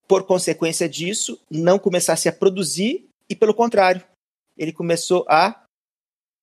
por 0.06 0.24
consequência 0.24 0.88
disso, 0.88 1.40
não 1.50 1.78
começasse 1.78 2.28
a 2.28 2.32
produzir 2.32 3.06
e, 3.28 3.34
pelo 3.34 3.54
contrário, 3.54 4.04
ele 4.56 4.72
começou 4.72 5.24
a 5.28 5.62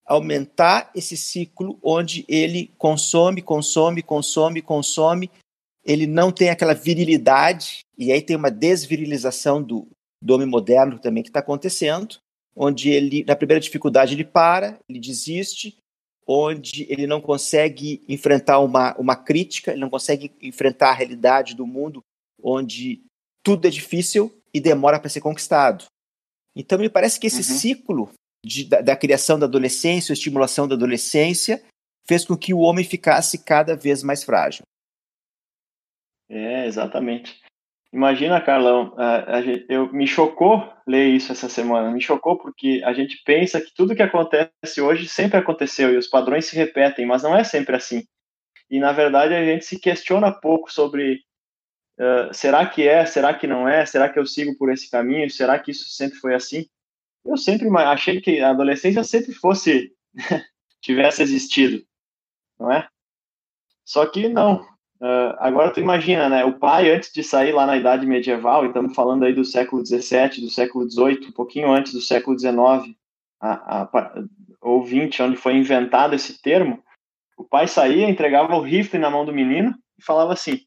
aumentar 0.05 0.89
esse 0.95 1.15
ciclo 1.15 1.77
onde 1.83 2.25
ele 2.27 2.71
consome, 2.77 3.43
consome, 3.43 4.01
consome, 4.01 4.61
consome. 4.61 5.29
Ele 5.85 6.07
não 6.07 6.31
tem 6.31 6.49
aquela 6.49 6.73
virilidade, 6.73 7.81
e 7.97 8.11
aí 8.11 8.21
tem 8.21 8.35
uma 8.35 8.49
desvirilização 8.49 9.61
do, 9.61 9.87
do 10.21 10.33
homem 10.33 10.47
moderno 10.47 10.97
também 10.97 11.21
que 11.21 11.29
está 11.29 11.39
acontecendo, 11.39 12.17
onde 12.55 12.89
ele, 12.89 13.23
na 13.23 13.35
primeira 13.35 13.61
dificuldade, 13.61 14.15
ele 14.15 14.25
para, 14.25 14.79
ele 14.89 14.99
desiste, 14.99 15.77
onde 16.27 16.85
ele 16.89 17.07
não 17.07 17.21
consegue 17.21 18.03
enfrentar 18.09 18.59
uma, 18.59 18.95
uma 18.97 19.15
crítica, 19.15 19.71
ele 19.71 19.79
não 19.79 19.89
consegue 19.89 20.31
enfrentar 20.41 20.89
a 20.89 20.93
realidade 20.93 21.55
do 21.55 21.65
mundo, 21.65 22.03
onde 22.41 23.01
tudo 23.43 23.67
é 23.67 23.69
difícil 23.69 24.31
e 24.53 24.59
demora 24.59 24.99
para 24.99 25.09
ser 25.09 25.21
conquistado. 25.21 25.85
Então, 26.55 26.77
me 26.77 26.89
parece 26.89 27.19
que 27.19 27.27
esse 27.27 27.37
uhum. 27.37 27.57
ciclo 27.57 28.11
de, 28.43 28.65
da, 28.65 28.81
da, 28.81 28.95
criação 28.95 29.37
da 29.37 29.45
adolescência, 29.45 30.13
estimulação 30.13 30.67
da 30.67 30.75
adolescência, 30.75 31.63
fez 32.07 32.25
com 32.25 32.35
que 32.35 32.53
o 32.53 32.59
homem 32.59 32.83
ficasse 32.83 33.43
cada 33.43 33.75
vez 33.75 34.03
mais 34.03 34.23
frágil. 34.23 34.63
É, 36.29 36.65
exatamente. 36.65 37.39
Imagina, 37.91 38.39
Carlão, 38.39 38.93
a, 38.97 39.37
a 39.37 39.41
eu 39.67 39.91
me 39.91 40.05
chocou 40.05 40.71
ler 40.87 41.07
isso 41.07 41.31
essa 41.31 41.49
semana. 41.49 41.91
Me 41.91 42.01
chocou 42.01 42.37
porque 42.37 42.81
a 42.85 42.93
gente 42.93 43.21
pensa 43.23 43.59
que 43.59 43.73
tudo 43.73 43.95
que 43.95 44.03
acontece 44.03 44.79
hoje 44.79 45.07
sempre 45.07 45.37
aconteceu 45.37 45.91
e 45.91 45.97
os 45.97 46.07
padrões 46.07 46.45
se 46.45 46.55
repetem, 46.55 47.05
mas 47.05 47.23
não 47.23 47.35
é 47.35 47.43
sempre 47.43 47.75
assim. 47.75 48.03
E 48.69 48.79
na 48.79 48.91
verdade 48.91 49.33
a 49.33 49.43
gente 49.43 49.65
se 49.65 49.79
questiona 49.79 50.31
pouco 50.31 50.71
sobre 50.71 51.23
uh, 51.99 52.33
será 52.33 52.65
que 52.65 52.87
é, 52.87 53.05
será 53.05 53.33
que 53.33 53.45
não 53.45 53.67
é, 53.67 53.85
será 53.85 54.09
que 54.09 54.17
eu 54.17 54.25
sigo 54.25 54.57
por 54.57 54.71
esse 54.71 54.89
caminho, 54.89 55.29
será 55.29 55.59
que 55.59 55.71
isso 55.71 55.89
sempre 55.89 56.17
foi 56.17 56.33
assim? 56.33 56.65
Eu 57.25 57.37
sempre 57.37 57.67
achei 57.77 58.21
que 58.21 58.39
a 58.39 58.51
adolescência 58.51 59.03
sempre 59.03 59.33
fosse 59.33 59.93
tivesse 60.81 61.21
existido, 61.21 61.83
não 62.59 62.71
é? 62.71 62.87
Só 63.85 64.05
que 64.05 64.29
não, 64.29 64.65
Uh, 65.01 65.31
agora 65.39 65.71
tu 65.71 65.79
imagina, 65.79 66.27
né? 66.27 66.43
O 66.43 66.59
pai, 66.59 66.91
antes 66.91 67.09
de 67.13 67.23
sair 67.23 67.53
lá 67.53 67.65
na 67.65 67.77
Idade 67.77 68.05
Medieval, 68.05 68.65
estamos 68.65 68.93
falando 68.93 69.23
aí 69.23 69.33
do 69.33 69.45
século 69.45 69.85
XVII, 69.85 70.41
do 70.41 70.49
século 70.49 70.89
XVIII, 70.89 71.29
um 71.29 71.31
pouquinho 71.31 71.71
antes 71.71 71.93
do 71.93 72.01
século 72.01 72.37
XIX, 72.37 72.93
a, 73.39 73.83
a, 73.83 74.23
ou 74.59 74.85
XX, 74.85 75.21
onde 75.21 75.37
foi 75.37 75.55
inventado 75.55 76.13
esse 76.13 76.41
termo, 76.41 76.83
o 77.37 77.45
pai 77.45 77.65
saía, 77.65 78.09
entregava 78.09 78.53
o 78.55 78.61
rifle 78.61 78.99
na 78.99 79.09
mão 79.09 79.23
do 79.23 79.31
menino 79.31 79.73
e 79.97 80.03
falava 80.03 80.33
assim: 80.33 80.59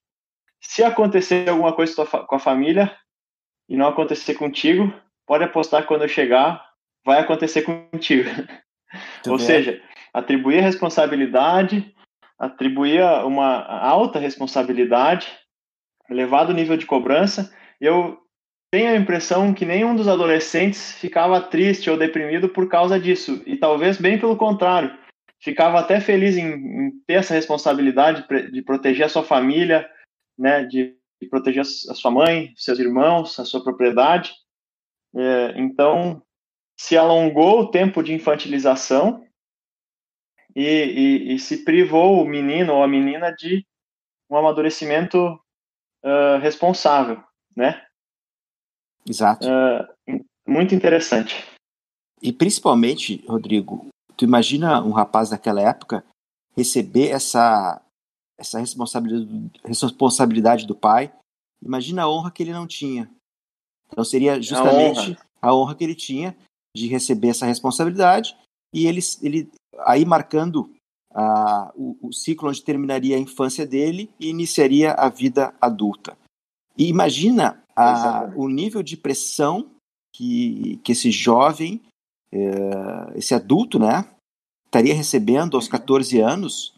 se 0.63 0.83
acontecer 0.85 1.49
alguma 1.49 1.73
coisa 1.73 2.07
com 2.07 2.35
a 2.35 2.39
família 2.39 2.97
e 3.69 3.77
não 3.77 3.89
acontecer 3.89 4.35
contigo, 4.35 4.93
pode 5.27 5.45
apostar 5.45 5.83
que 5.83 5.89
quando 5.89 6.03
eu 6.03 6.09
chegar, 6.09 6.65
vai 7.05 7.21
acontecer 7.21 7.63
contigo. 7.63 8.31
Ou 9.27 9.37
bem. 9.37 9.47
seja, 9.47 9.83
atribuir 10.15 10.61
responsabilidade 10.61 11.93
atribuía 12.39 13.25
uma 13.25 13.63
alta 13.65 14.19
responsabilidade, 14.19 15.29
elevado 16.11 16.53
nível 16.53 16.77
de 16.77 16.87
cobrança. 16.87 17.55
Eu 17.81 18.19
tenho 18.73 18.91
a 18.91 18.97
impressão 18.97 19.55
que 19.55 19.65
nenhum 19.65 19.95
dos 19.95 20.09
adolescentes 20.09 20.93
ficava 20.99 21.41
triste 21.41 21.89
ou 21.89 21.97
deprimido 21.97 22.49
por 22.49 22.69
causa 22.69 22.99
disso, 22.99 23.41
e 23.47 23.57
talvez 23.57 23.97
bem 23.97 24.19
pelo 24.19 24.37
contrário, 24.37 24.93
ficava 25.41 25.79
até 25.79 26.01
feliz 26.01 26.37
em, 26.37 26.49
em 26.49 26.91
ter 27.07 27.15
essa 27.15 27.35
responsabilidade 27.35 28.27
de 28.51 28.63
proteger 28.63 29.07
a 29.07 29.09
sua 29.09 29.23
família, 29.23 29.89
né, 30.43 30.65
de, 30.65 30.99
de 31.21 31.29
proteger 31.29 31.63
a 31.63 31.95
sua 31.95 32.11
mãe, 32.11 32.53
seus 32.57 32.81
irmãos, 32.81 33.39
a 33.39 33.45
sua 33.45 33.63
propriedade. 33.63 34.33
É, 35.15 35.55
então, 35.57 36.21
se 36.77 36.97
alongou 36.97 37.61
o 37.61 37.71
tempo 37.71 38.03
de 38.03 38.13
infantilização 38.13 39.25
e, 40.57 40.65
e, 40.65 41.35
e, 41.35 41.39
se 41.39 41.65
privou 41.65 42.23
o 42.23 42.29
menino 42.29 42.75
ou 42.75 42.83
a 42.83 42.89
menina 42.89 43.31
de 43.31 43.65
um 44.29 44.37
amadurecimento 44.37 45.19
uh, 46.05 46.39
responsável, 46.41 47.23
né? 47.57 47.87
Exato. 49.09 49.47
Uh, 49.47 50.25
muito 50.47 50.75
interessante. 50.75 51.45
E 52.21 52.33
principalmente, 52.33 53.25
Rodrigo, 53.27 53.87
tu 54.17 54.25
imagina 54.25 54.83
um 54.83 54.91
rapaz 54.91 55.31
daquela 55.31 55.61
época 55.61 56.05
receber 56.57 57.11
essa 57.11 57.82
essa 58.43 58.59
responsabilidade, 58.59 59.51
responsabilidade 59.65 60.67
do 60.67 60.75
pai. 60.75 61.13
Imagina 61.65 62.03
a 62.03 62.11
honra 62.11 62.31
que 62.31 62.43
ele 62.43 62.53
não 62.53 62.67
tinha. 62.67 63.11
Então 63.91 64.05
seria 64.05 64.41
justamente 64.41 64.99
a 64.99 65.03
honra, 65.03 65.19
a 65.41 65.55
honra 65.55 65.75
que 65.75 65.85
ele 65.85 65.95
tinha 65.95 66.37
de 66.77 66.89
receber 66.89 67.29
essa 67.29 67.47
responsabilidade 67.47 68.37
e 68.75 68.87
ele, 68.87 69.01
ele 69.23 69.51
aí 69.81 70.05
marcando 70.05 70.71
uh, 71.13 71.71
o, 71.75 72.09
o, 72.09 72.13
ciclo 72.13 72.49
onde 72.49 72.63
terminaria 72.63 73.17
a 73.17 73.21
infância 73.21 73.67
dele 73.67 74.11
e 74.19 74.29
iniciaria 74.29 74.93
a 74.93 75.09
vida 75.09 75.55
adulta. 75.61 76.17
E 76.77 76.89
imagina 76.89 77.63
a, 77.77 78.33
o 78.35 78.49
nível 78.49 78.83
de 78.83 78.97
pressão 78.97 79.71
que, 80.15 80.81
que 80.83 80.93
esse 80.93 81.11
jovem, 81.11 81.81
uh, 82.35 83.13
esse 83.15 83.35
adulto, 83.35 83.79
né, 83.79 84.09
estaria 84.65 84.95
recebendo 84.95 85.57
aos 85.57 85.69
14 85.69 86.19
anos, 86.19 86.75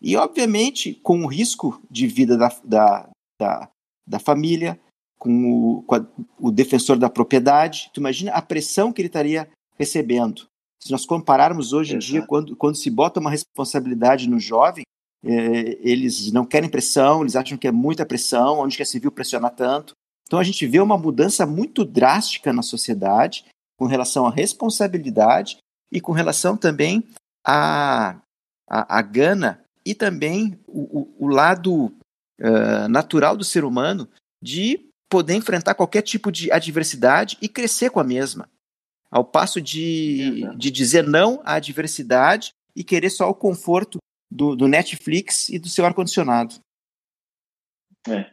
e 0.00 0.16
obviamente 0.16 0.94
com 1.02 1.24
o 1.24 1.26
risco 1.26 1.80
de 1.90 2.06
vida 2.06 2.36
da, 2.36 2.54
da, 2.64 3.08
da, 3.40 3.70
da 4.06 4.18
família, 4.18 4.78
com, 5.18 5.76
o, 5.78 5.82
com 5.82 5.94
a, 5.94 6.06
o 6.38 6.50
defensor 6.50 6.98
da 6.98 7.10
propriedade. 7.10 7.90
Tu 7.92 8.00
imagina 8.00 8.32
a 8.32 8.42
pressão 8.42 8.92
que 8.92 9.00
ele 9.00 9.08
estaria 9.08 9.48
recebendo. 9.78 10.46
Se 10.82 10.90
nós 10.90 11.06
compararmos 11.06 11.72
hoje 11.72 11.92
Exato. 11.92 12.04
em 12.04 12.08
dia, 12.10 12.26
quando, 12.26 12.56
quando 12.56 12.76
se 12.76 12.90
bota 12.90 13.20
uma 13.20 13.30
responsabilidade 13.30 14.28
no 14.28 14.38
jovem, 14.38 14.84
é, 15.24 15.78
eles 15.80 16.30
não 16.30 16.44
querem 16.44 16.70
pressão, 16.70 17.22
eles 17.22 17.34
acham 17.34 17.58
que 17.58 17.66
é 17.66 17.72
muita 17.72 18.06
pressão, 18.06 18.60
onde 18.60 18.76
já 18.76 18.84
se 18.84 18.98
viu 18.98 19.10
pressionar 19.10 19.54
tanto. 19.54 19.94
Então 20.26 20.38
a 20.38 20.44
gente 20.44 20.66
vê 20.66 20.80
uma 20.80 20.98
mudança 20.98 21.46
muito 21.46 21.84
drástica 21.84 22.52
na 22.52 22.62
sociedade 22.62 23.44
com 23.78 23.86
relação 23.86 24.26
à 24.26 24.30
responsabilidade 24.30 25.58
e 25.90 26.00
com 26.00 26.12
relação 26.12 26.56
também 26.56 27.04
à, 27.44 28.20
à, 28.68 28.98
à 28.98 29.02
gana 29.02 29.62
e 29.86 29.94
também 29.94 30.58
o, 30.66 31.08
o, 31.16 31.28
lado 31.28 31.86
uh, 31.86 32.88
natural 32.90 33.36
do 33.36 33.44
ser 33.44 33.64
humano 33.64 34.08
de 34.42 34.90
poder 35.08 35.34
enfrentar 35.34 35.74
qualquer 35.74 36.02
tipo 36.02 36.32
de 36.32 36.50
adversidade 36.50 37.38
e 37.40 37.48
crescer 37.48 37.90
com 37.90 38.00
a 38.00 38.04
mesma. 38.04 38.50
Ao 39.08 39.24
passo 39.24 39.60
de, 39.60 40.42
de 40.56 40.70
dizer 40.72 41.06
não 41.06 41.40
à 41.44 41.54
adversidade 41.54 42.50
e 42.74 42.82
querer 42.82 43.10
só 43.10 43.30
o 43.30 43.34
conforto 43.34 43.98
do, 44.28 44.56
do 44.56 44.66
Netflix 44.66 45.48
e 45.48 45.58
do 45.60 45.68
seu 45.68 45.86
ar-condicionado. 45.86 46.56
É. 48.08 48.26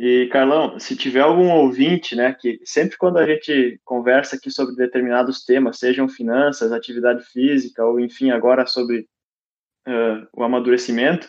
E, 0.00 0.28
Carlão, 0.32 0.78
se 0.80 0.96
tiver 0.96 1.20
algum 1.20 1.50
ouvinte, 1.50 2.16
né, 2.16 2.34
que 2.38 2.58
sempre 2.64 2.96
quando 2.96 3.18
a 3.18 3.26
gente 3.26 3.78
conversa 3.84 4.36
aqui 4.36 4.50
sobre 4.50 4.74
determinados 4.74 5.44
temas, 5.44 5.78
sejam 5.78 6.08
finanças, 6.08 6.72
atividade 6.72 7.22
física, 7.26 7.84
ou 7.84 8.00
enfim, 8.00 8.30
agora 8.30 8.66
sobre 8.66 9.06
uh, 9.86 10.26
o 10.32 10.42
amadurecimento, 10.42 11.28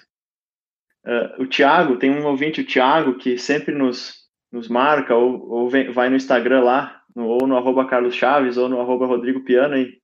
uh, 1.05 1.41
o 1.41 1.47
Tiago, 1.47 1.97
tem 1.97 2.11
um 2.11 2.25
ouvinte, 2.25 2.61
o 2.61 2.65
Tiago, 2.65 3.17
que 3.17 3.37
sempre 3.37 3.73
nos, 3.73 4.27
nos 4.51 4.67
marca, 4.67 5.15
ou, 5.15 5.49
ou 5.49 5.69
vem, 5.69 5.91
vai 5.91 6.09
no 6.09 6.15
Instagram 6.15 6.63
lá, 6.63 7.01
no, 7.15 7.27
ou 7.27 7.47
no 7.47 7.57
arroba 7.57 7.87
Carlos 7.87 8.15
Chaves, 8.15 8.57
ou 8.57 8.67
no 8.67 8.79
arroba 8.79 9.05
Rodrigo 9.05 9.43
Piana, 9.43 9.77
e 9.79 9.99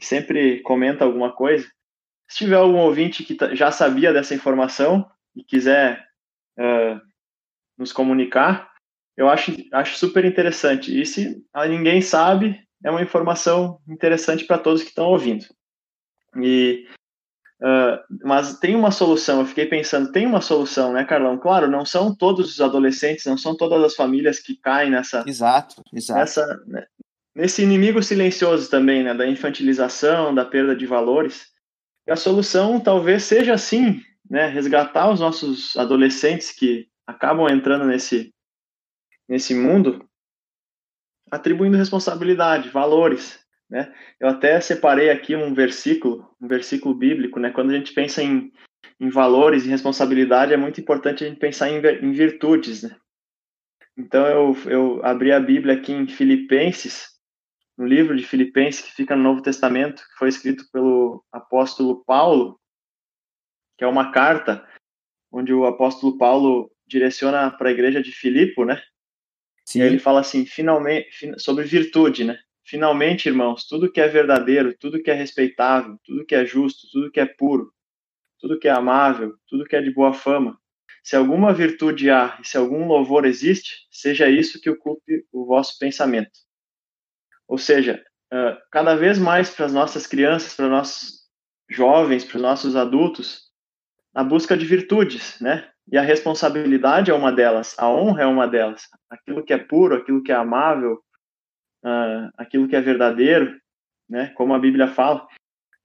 sempre 0.00 0.60
comenta 0.60 1.04
alguma 1.04 1.32
coisa. 1.32 1.66
Se 2.28 2.38
tiver 2.38 2.56
algum 2.56 2.78
ouvinte 2.78 3.24
que 3.24 3.36
já 3.56 3.70
sabia 3.70 4.12
dessa 4.12 4.34
informação 4.34 5.08
e 5.34 5.42
quiser 5.42 6.06
uh, 6.58 7.00
nos 7.76 7.92
comunicar, 7.92 8.70
eu 9.16 9.28
acho, 9.28 9.52
acho 9.72 9.96
super 9.96 10.24
interessante. 10.24 11.00
E 11.00 11.04
se 11.04 11.42
ninguém 11.68 12.00
sabe, 12.00 12.60
é 12.84 12.90
uma 12.90 13.02
informação 13.02 13.80
interessante 13.88 14.44
para 14.44 14.58
todos 14.58 14.82
que 14.82 14.90
estão 14.90 15.06
ouvindo. 15.06 15.44
E, 16.40 16.86
uh, 17.62 17.98
mas 18.24 18.58
tem 18.58 18.74
uma 18.74 18.90
solução, 18.90 19.40
eu 19.40 19.46
fiquei 19.46 19.66
pensando, 19.66 20.12
tem 20.12 20.26
uma 20.26 20.40
solução, 20.40 20.92
né, 20.92 21.04
Carlão? 21.04 21.38
Claro, 21.38 21.70
não 21.70 21.84
são 21.84 22.14
todos 22.14 22.52
os 22.52 22.60
adolescentes, 22.60 23.24
não 23.26 23.38
são 23.38 23.56
todas 23.56 23.82
as 23.82 23.94
famílias 23.94 24.38
que 24.38 24.56
caem 24.56 24.90
nessa. 24.90 25.24
Exato, 25.26 25.82
exato. 25.92 26.20
Nessa, 26.20 26.62
né, 26.66 26.86
nesse 27.34 27.62
inimigo 27.62 28.02
silencioso 28.02 28.68
também, 28.68 29.04
né, 29.04 29.14
da 29.14 29.26
infantilização, 29.26 30.34
da 30.34 30.44
perda 30.44 30.74
de 30.74 30.86
valores. 30.86 31.46
E 32.06 32.10
a 32.10 32.16
solução 32.16 32.80
talvez 32.80 33.22
seja 33.22 33.54
assim, 33.54 34.02
né, 34.28 34.46
resgatar 34.48 35.10
os 35.10 35.20
nossos 35.20 35.76
adolescentes 35.76 36.50
que 36.50 36.88
acabam 37.06 37.48
entrando 37.48 37.84
nesse, 37.84 38.34
nesse 39.28 39.54
mundo 39.54 40.04
atribuindo 41.30 41.76
responsabilidade, 41.76 42.70
valores, 42.70 43.38
né? 43.68 43.92
Eu 44.18 44.28
até 44.28 44.60
separei 44.60 45.10
aqui 45.10 45.36
um 45.36 45.52
versículo, 45.52 46.34
um 46.40 46.48
versículo 46.48 46.94
bíblico, 46.94 47.38
né? 47.38 47.50
Quando 47.50 47.70
a 47.70 47.74
gente 47.74 47.92
pensa 47.92 48.22
em, 48.22 48.52
em 48.98 49.08
valores 49.10 49.64
e 49.64 49.68
responsabilidade, 49.68 50.54
é 50.54 50.56
muito 50.56 50.80
importante 50.80 51.24
a 51.24 51.28
gente 51.28 51.38
pensar 51.38 51.68
em, 51.68 51.76
em 51.76 52.12
virtudes, 52.12 52.82
né? 52.82 52.96
Então 53.96 54.26
eu, 54.26 54.56
eu 54.70 55.04
abri 55.04 55.32
a 55.32 55.40
Bíblia 55.40 55.74
aqui 55.74 55.92
em 55.92 56.06
Filipenses, 56.06 57.08
no 57.76 57.86
livro 57.86 58.16
de 58.16 58.24
Filipenses 58.24 58.80
que 58.80 58.92
fica 58.92 59.14
no 59.14 59.22
Novo 59.22 59.42
Testamento, 59.42 60.02
que 60.02 60.18
foi 60.18 60.28
escrito 60.28 60.64
pelo 60.72 61.24
apóstolo 61.32 62.04
Paulo, 62.04 62.58
que 63.76 63.84
é 63.84 63.86
uma 63.86 64.10
carta 64.12 64.66
onde 65.30 65.52
o 65.52 65.66
apóstolo 65.66 66.16
Paulo 66.16 66.70
direciona 66.86 67.50
para 67.50 67.68
a 67.68 67.72
igreja 67.72 68.02
de 68.02 68.10
Filipe, 68.10 68.64
né? 68.64 68.80
Sim. 69.64 69.80
E 69.80 69.82
ele 69.82 69.98
fala 69.98 70.20
assim, 70.20 70.46
finalmente, 70.46 71.38
sobre 71.38 71.64
virtude, 71.64 72.24
né? 72.24 72.38
Finalmente, 72.68 73.30
irmãos, 73.30 73.66
tudo 73.66 73.90
que 73.90 73.98
é 73.98 74.06
verdadeiro, 74.06 74.76
tudo 74.76 75.02
que 75.02 75.10
é 75.10 75.14
respeitável, 75.14 75.98
tudo 76.04 76.26
que 76.26 76.34
é 76.34 76.44
justo, 76.44 76.86
tudo 76.92 77.10
que 77.10 77.18
é 77.18 77.24
puro, 77.24 77.72
tudo 78.38 78.58
que 78.58 78.68
é 78.68 78.70
amável, 78.70 79.34
tudo 79.48 79.64
que 79.64 79.74
é 79.74 79.80
de 79.80 79.90
boa 79.90 80.12
fama, 80.12 80.60
se 81.02 81.16
alguma 81.16 81.54
virtude 81.54 82.10
há 82.10 82.38
e 82.38 82.46
se 82.46 82.58
algum 82.58 82.86
louvor 82.86 83.24
existe, 83.24 83.86
seja 83.90 84.28
isso 84.28 84.60
que 84.60 84.68
ocupe 84.68 85.24
o 85.32 85.46
vosso 85.46 85.78
pensamento. 85.78 86.30
Ou 87.48 87.56
seja, 87.56 88.04
cada 88.70 88.94
vez 88.94 89.18
mais 89.18 89.48
para 89.48 89.64
as 89.64 89.72
nossas 89.72 90.06
crianças, 90.06 90.54
para 90.54 90.66
os 90.66 90.70
nossos 90.70 91.12
jovens, 91.70 92.22
para 92.22 92.36
os 92.36 92.42
nossos 92.42 92.76
adultos, 92.76 93.44
a 94.14 94.22
busca 94.22 94.54
de 94.54 94.66
virtudes, 94.66 95.40
né? 95.40 95.70
E 95.90 95.96
a 95.96 96.02
responsabilidade 96.02 97.10
é 97.10 97.14
uma 97.14 97.32
delas, 97.32 97.74
a 97.78 97.88
honra 97.88 98.24
é 98.24 98.26
uma 98.26 98.46
delas. 98.46 98.82
Aquilo 99.08 99.42
que 99.42 99.54
é 99.54 99.58
puro, 99.58 99.96
aquilo 99.96 100.22
que 100.22 100.32
é 100.32 100.34
amável, 100.34 101.02
uh, 101.84 102.30
aquilo 102.36 102.68
que 102.68 102.76
é 102.76 102.80
verdadeiro, 102.80 103.58
né? 104.08 104.28
Como 104.28 104.54
a 104.54 104.58
Bíblia 104.58 104.88
fala. 104.88 105.26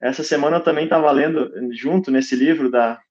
Essa 0.02 0.24
semana 0.24 0.58
eu 0.58 0.64
também 0.64 0.84
estava 0.86 1.10
lendo 1.12 1.52
junto 1.74 2.12
nesse 2.12 2.36
livro 2.36 2.70
da 2.70 3.02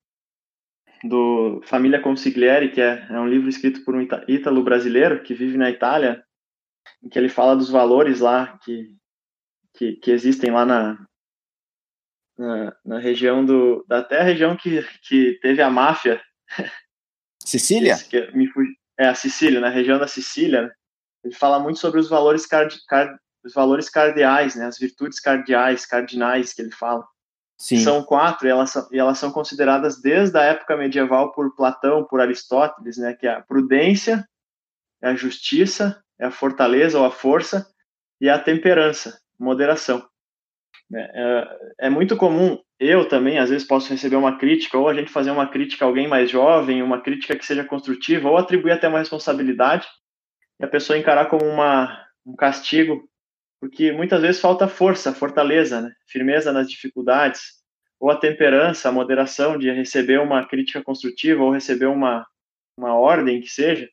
do 1.05 1.61
Família 1.65 2.01
Consigliere, 2.01 2.71
que 2.71 2.81
é, 2.81 3.07
é 3.11 3.19
um 3.19 3.27
livro 3.27 3.49
escrito 3.49 3.85
por 3.85 3.95
um 3.97 4.07
ítalo 4.29 4.63
brasileiro 4.63 5.23
que 5.23 5.35
vive 5.35 5.59
na 5.59 5.69
Itália, 5.69 6.23
em 7.03 7.09
que 7.09 7.19
ele 7.19 7.29
fala 7.29 7.57
dos 7.57 7.71
valores 7.71 8.21
lá 8.21 8.57
que, 8.63 8.95
que, 9.75 9.97
que 9.97 10.11
existem 10.13 10.53
lá 10.53 10.65
na, 10.65 11.07
na, 12.39 12.77
na, 12.85 12.99
região 13.01 13.45
do 13.45 13.85
da 13.89 13.99
até 13.99 14.21
a 14.21 14.23
região 14.23 14.57
que, 14.57 14.81
que 15.03 15.39
teve 15.43 15.61
a 15.61 15.69
máfia 15.69 16.23
Sicília? 17.45 17.97
Me 18.35 18.49
É, 18.99 19.09
a 19.09 19.15
Sicília, 19.15 19.61
na 19.61 19.69
região 19.69 19.99
da 19.99 20.07
Sicília, 20.07 20.63
né? 20.63 20.71
Ele 21.25 21.35
fala 21.35 21.59
muito 21.59 21.79
sobre 21.79 22.01
os 22.01 22.09
valores, 22.09 22.47
card... 22.47 22.77
Card... 22.87 23.19
os 23.45 23.53
valores 23.53 23.89
cardeais, 23.89 24.55
né? 24.57 24.67
as 24.67 24.79
virtudes 24.79 25.21
cardeais, 25.21 25.87
cardinais 25.87 26.53
que 26.53 26.63
ele 26.63 26.73
fala. 26.73 27.05
Sim. 27.59 27.79
São 27.79 28.03
quatro 28.03 28.47
e 28.47 28.51
elas 28.51 28.71
são, 28.71 28.89
e 28.91 28.99
elas 28.99 29.19
são 29.19 29.31
consideradas 29.31 30.01
desde 30.01 30.37
a 30.37 30.43
época 30.43 30.77
medieval 30.77 31.33
por 31.33 31.55
Platão, 31.55 32.05
por 32.05 32.21
Aristóteles, 32.21 32.97
né? 32.97 33.15
que 33.15 33.27
é 33.27 33.35
a 33.35 33.43
prudência, 33.43 34.27
é 35.01 35.11
a 35.11 35.15
justiça, 35.15 36.03
é 36.19 36.27
a 36.27 36.31
fortaleza 36.31 36.99
ou 36.99 37.05
a 37.05 37.11
força 37.11 37.67
e 38.21 38.29
a 38.29 38.39
temperança, 38.39 39.21
moderação. 39.39 40.05
É, 40.95 41.01
é, 41.81 41.87
é 41.87 41.91
muito 41.91 42.17
comum 42.17 42.59
eu 42.85 43.09
também, 43.09 43.39
às 43.39 43.49
vezes, 43.49 43.65
posso 43.65 43.89
receber 43.91 44.17
uma 44.17 44.37
crítica, 44.37 44.77
ou 44.77 44.89
a 44.89 44.95
gente 44.95 45.09
fazer 45.09 45.31
uma 45.31 45.47
crítica 45.47 45.85
a 45.85 45.89
alguém 45.89 46.09
mais 46.09 46.29
jovem, 46.29 46.83
uma 46.83 47.01
crítica 47.01 47.37
que 47.37 47.47
seja 47.47 47.63
construtiva, 47.63 48.29
ou 48.29 48.37
atribuir 48.37 48.73
até 48.73 48.89
uma 48.89 48.99
responsabilidade, 48.99 49.87
e 50.61 50.65
a 50.65 50.69
pessoa 50.69 50.99
encarar 50.99 51.27
como 51.27 51.45
uma, 51.45 52.07
um 52.25 52.37
castigo, 52.37 53.09
porque 53.61 53.93
muitas 53.93 54.21
vezes 54.21 54.41
falta 54.41 54.67
força, 54.69 55.15
fortaleza, 55.15 55.81
né? 55.81 55.93
firmeza 56.07 56.53
nas 56.53 56.69
dificuldades, 56.69 57.63
ou 58.01 58.11
a 58.11 58.17
temperança, 58.17 58.89
a 58.89 58.93
moderação 58.93 59.57
de 59.57 59.71
receber 59.71 60.19
uma 60.21 60.47
crítica 60.47 60.83
construtiva, 60.83 61.43
ou 61.43 61.53
receber 61.53 61.87
uma, 61.87 62.27
uma 62.77 62.95
ordem 62.95 63.41
que 63.41 63.49
seja, 63.49 63.89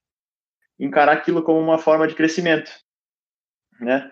encarar 0.80 1.12
aquilo 1.12 1.44
como 1.44 1.60
uma 1.60 1.78
forma 1.78 2.08
de 2.08 2.16
crescimento, 2.16 2.72
né? 3.80 4.12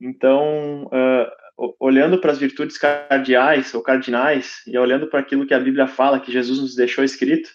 Então, 0.00 0.84
uh, 0.86 1.74
olhando 1.78 2.20
para 2.20 2.32
as 2.32 2.38
virtudes 2.38 2.76
cardeais 2.76 3.72
ou 3.74 3.82
cardinais 3.82 4.62
e 4.66 4.76
olhando 4.76 5.08
para 5.08 5.20
aquilo 5.20 5.46
que 5.46 5.54
a 5.54 5.60
Bíblia 5.60 5.86
fala, 5.86 6.20
que 6.20 6.32
Jesus 6.32 6.60
nos 6.60 6.74
deixou 6.74 7.04
escrito, 7.04 7.50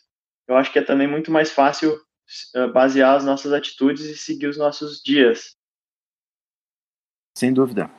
eu 0.47 0.56
acho 0.56 0.71
que 0.71 0.80
é 0.80 0.82
também 0.82 1.08
muito 1.08 1.32
mais 1.32 1.52
fácil 1.52 1.97
basear 2.74 3.16
as 3.16 3.26
nossas 3.26 3.54
atitudes 3.54 4.06
e 4.06 4.18
seguir 4.18 4.48
os 4.48 4.58
nossos 4.58 5.02
dias. 5.02 5.56
Sem 7.38 7.54
dúvida. 7.54 7.90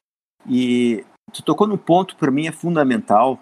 E 0.49 1.05
tu 1.33 1.43
tocou 1.43 1.67
num 1.67 1.79
ponto 1.79 2.17
para 2.17 2.31
mim 2.31 2.47
é 2.47 2.53
fundamental, 2.53 3.41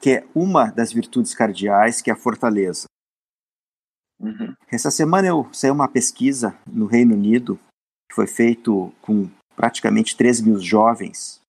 que 0.00 0.10
é 0.10 0.28
uma 0.34 0.70
das 0.70 0.92
virtudes 0.92 1.34
cardeais, 1.34 2.00
que 2.00 2.10
é 2.10 2.12
a 2.12 2.16
fortaleza. 2.16 2.86
Uhum. 4.18 4.54
Essa 4.70 4.90
semana 4.90 5.28
eu 5.28 5.52
saiu 5.52 5.74
uma 5.74 5.88
pesquisa 5.88 6.56
no 6.66 6.86
Reino 6.86 7.14
Unido 7.14 7.58
que 8.08 8.14
foi 8.14 8.26
feito 8.26 8.92
com 9.00 9.28
praticamente 9.56 10.16
3 10.16 10.40
mil 10.42 10.60
jovens, 10.60 11.40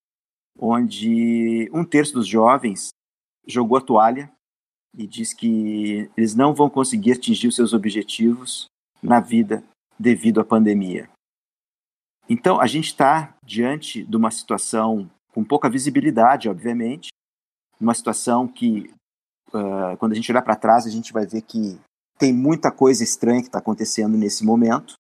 onde 0.58 1.70
um 1.74 1.86
terço 1.86 2.14
dos 2.14 2.28
jovens 2.28 2.90
jogou 3.48 3.78
a 3.78 3.82
toalha 3.82 4.32
e 4.96 5.08
diz 5.08 5.34
que 5.34 6.10
eles 6.16 6.36
não 6.36 6.54
vão 6.54 6.70
conseguir 6.70 7.14
atingir 7.14 7.48
os 7.48 7.56
seus 7.56 7.74
objetivos 7.74 8.68
na 9.02 9.20
vida 9.20 9.64
devido 9.98 10.40
à 10.40 10.46
pandemia. 10.46 11.10
Então, 12.30 12.60
a 12.62 12.68
gente 12.68 12.88
está 12.88 13.36
diante 13.44 14.04
de 14.04 14.16
uma 14.16 14.32
situação 14.32 15.10
com 15.34 15.44
pouca 15.44 15.70
visibilidade, 15.70 16.48
obviamente, 16.48 17.10
uma 17.80 17.94
situação 17.94 18.48
que, 18.48 18.94
uh, 19.50 19.98
quando 19.98 20.14
a 20.14 20.16
gente 20.16 20.32
olhar 20.32 20.42
para 20.42 20.56
trás, 20.56 20.86
a 20.86 20.90
gente 20.90 21.12
vai 21.12 21.26
ver 21.26 21.42
que 21.42 21.80
tem 22.18 22.32
muita 22.32 22.72
coisa 22.72 23.04
estranha 23.04 23.42
que 23.42 23.48
está 23.48 23.60
acontecendo 23.60 24.18
nesse 24.18 24.46
momento. 24.46 24.94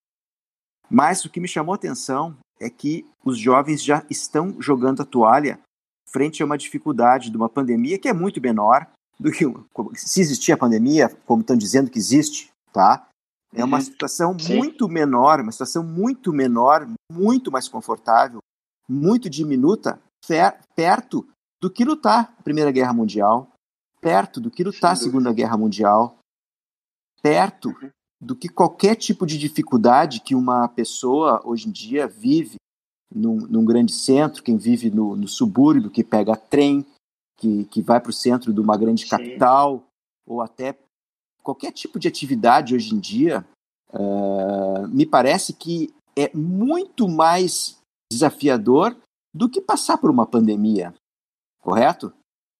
Mas 0.89 1.23
o 1.23 1.29
que 1.29 1.39
me 1.39 1.47
chamou 1.47 1.73
a 1.73 1.75
atenção 1.75 2.37
é 2.59 2.69
que 2.69 3.05
os 3.23 3.37
jovens 3.37 3.83
já 3.83 4.05
estão 4.09 4.61
jogando 4.61 5.01
a 5.01 5.05
toalha 5.05 5.59
frente 6.09 6.43
a 6.43 6.45
uma 6.45 6.57
dificuldade 6.57 7.29
de 7.29 7.37
uma 7.37 7.49
pandemia 7.49 7.97
que 7.97 8.07
é 8.07 8.13
muito 8.13 8.41
menor 8.41 8.87
do 9.23 9.31
que 9.31 9.45
se 9.95 10.19
existia 10.19 10.55
a 10.55 10.57
pandemia, 10.57 11.07
como 11.25 11.41
estão 11.41 11.55
dizendo 11.55 11.89
que 11.89 11.97
existe, 11.97 12.51
tá? 12.73 13.07
É 13.55 13.63
uma 13.63 13.77
uhum. 13.77 13.83
situação 13.83 14.37
Sim. 14.37 14.57
muito 14.57 14.89
menor, 14.89 15.39
uma 15.39 15.51
situação 15.51 15.81
muito 15.81 16.33
menor, 16.33 16.85
muito 17.09 17.49
mais 17.49 17.69
confortável, 17.69 18.39
muito 18.89 19.29
diminuta, 19.29 20.01
perto 20.75 21.25
do 21.61 21.69
que 21.69 21.85
lutar 21.85 22.35
a 22.37 22.43
Primeira 22.43 22.71
Guerra 22.71 22.93
Mundial, 22.93 23.49
perto 24.01 24.41
do 24.41 24.51
que 24.51 24.63
lutar 24.63 24.91
a 24.91 24.97
Segunda 24.97 25.31
Guerra 25.31 25.55
Mundial, 25.55 26.17
perto 27.21 27.69
uhum. 27.69 27.89
do 28.21 28.35
que 28.35 28.49
qualquer 28.49 28.95
tipo 28.95 29.25
de 29.25 29.37
dificuldade 29.37 30.19
que 30.19 30.35
uma 30.35 30.67
pessoa 30.67 31.41
hoje 31.45 31.69
em 31.69 31.71
dia 31.71 32.07
vive 32.07 32.57
num, 33.13 33.37
num 33.47 33.63
grande 33.63 33.93
centro, 33.93 34.43
quem 34.43 34.57
vive 34.57 34.89
no, 34.89 35.15
no, 35.15 35.27
subúrbio, 35.27 35.89
que 35.89 36.03
pega 36.03 36.35
trem, 36.35 36.85
que, 37.37 37.65
que 37.65 37.81
vai 37.81 37.99
para 37.99 38.09
o 38.09 38.13
centro 38.13 38.53
de 38.53 38.59
uma 38.59 38.77
grande 38.77 39.03
Sim. 39.03 39.09
capital, 39.09 39.83
ou 40.25 40.41
até 40.41 40.77
qualquer 41.41 41.71
tipo 41.71 41.99
de 41.99 42.07
atividade 42.07 42.73
hoje 42.73 42.95
em 42.95 42.99
dia, 42.99 43.45
uh, 43.91 44.87
me 44.87 45.05
parece 45.05 45.53
que 45.53 45.93
é 46.15 46.31
muito 46.35 47.07
mais 47.07 47.77
desafiador 48.11 48.95
do 49.33 49.49
que 49.49 49.59
passar 49.59 49.97
por 49.97 50.09
uma 50.09 50.25
pandemia, 50.25 50.93
correto? 51.59 52.13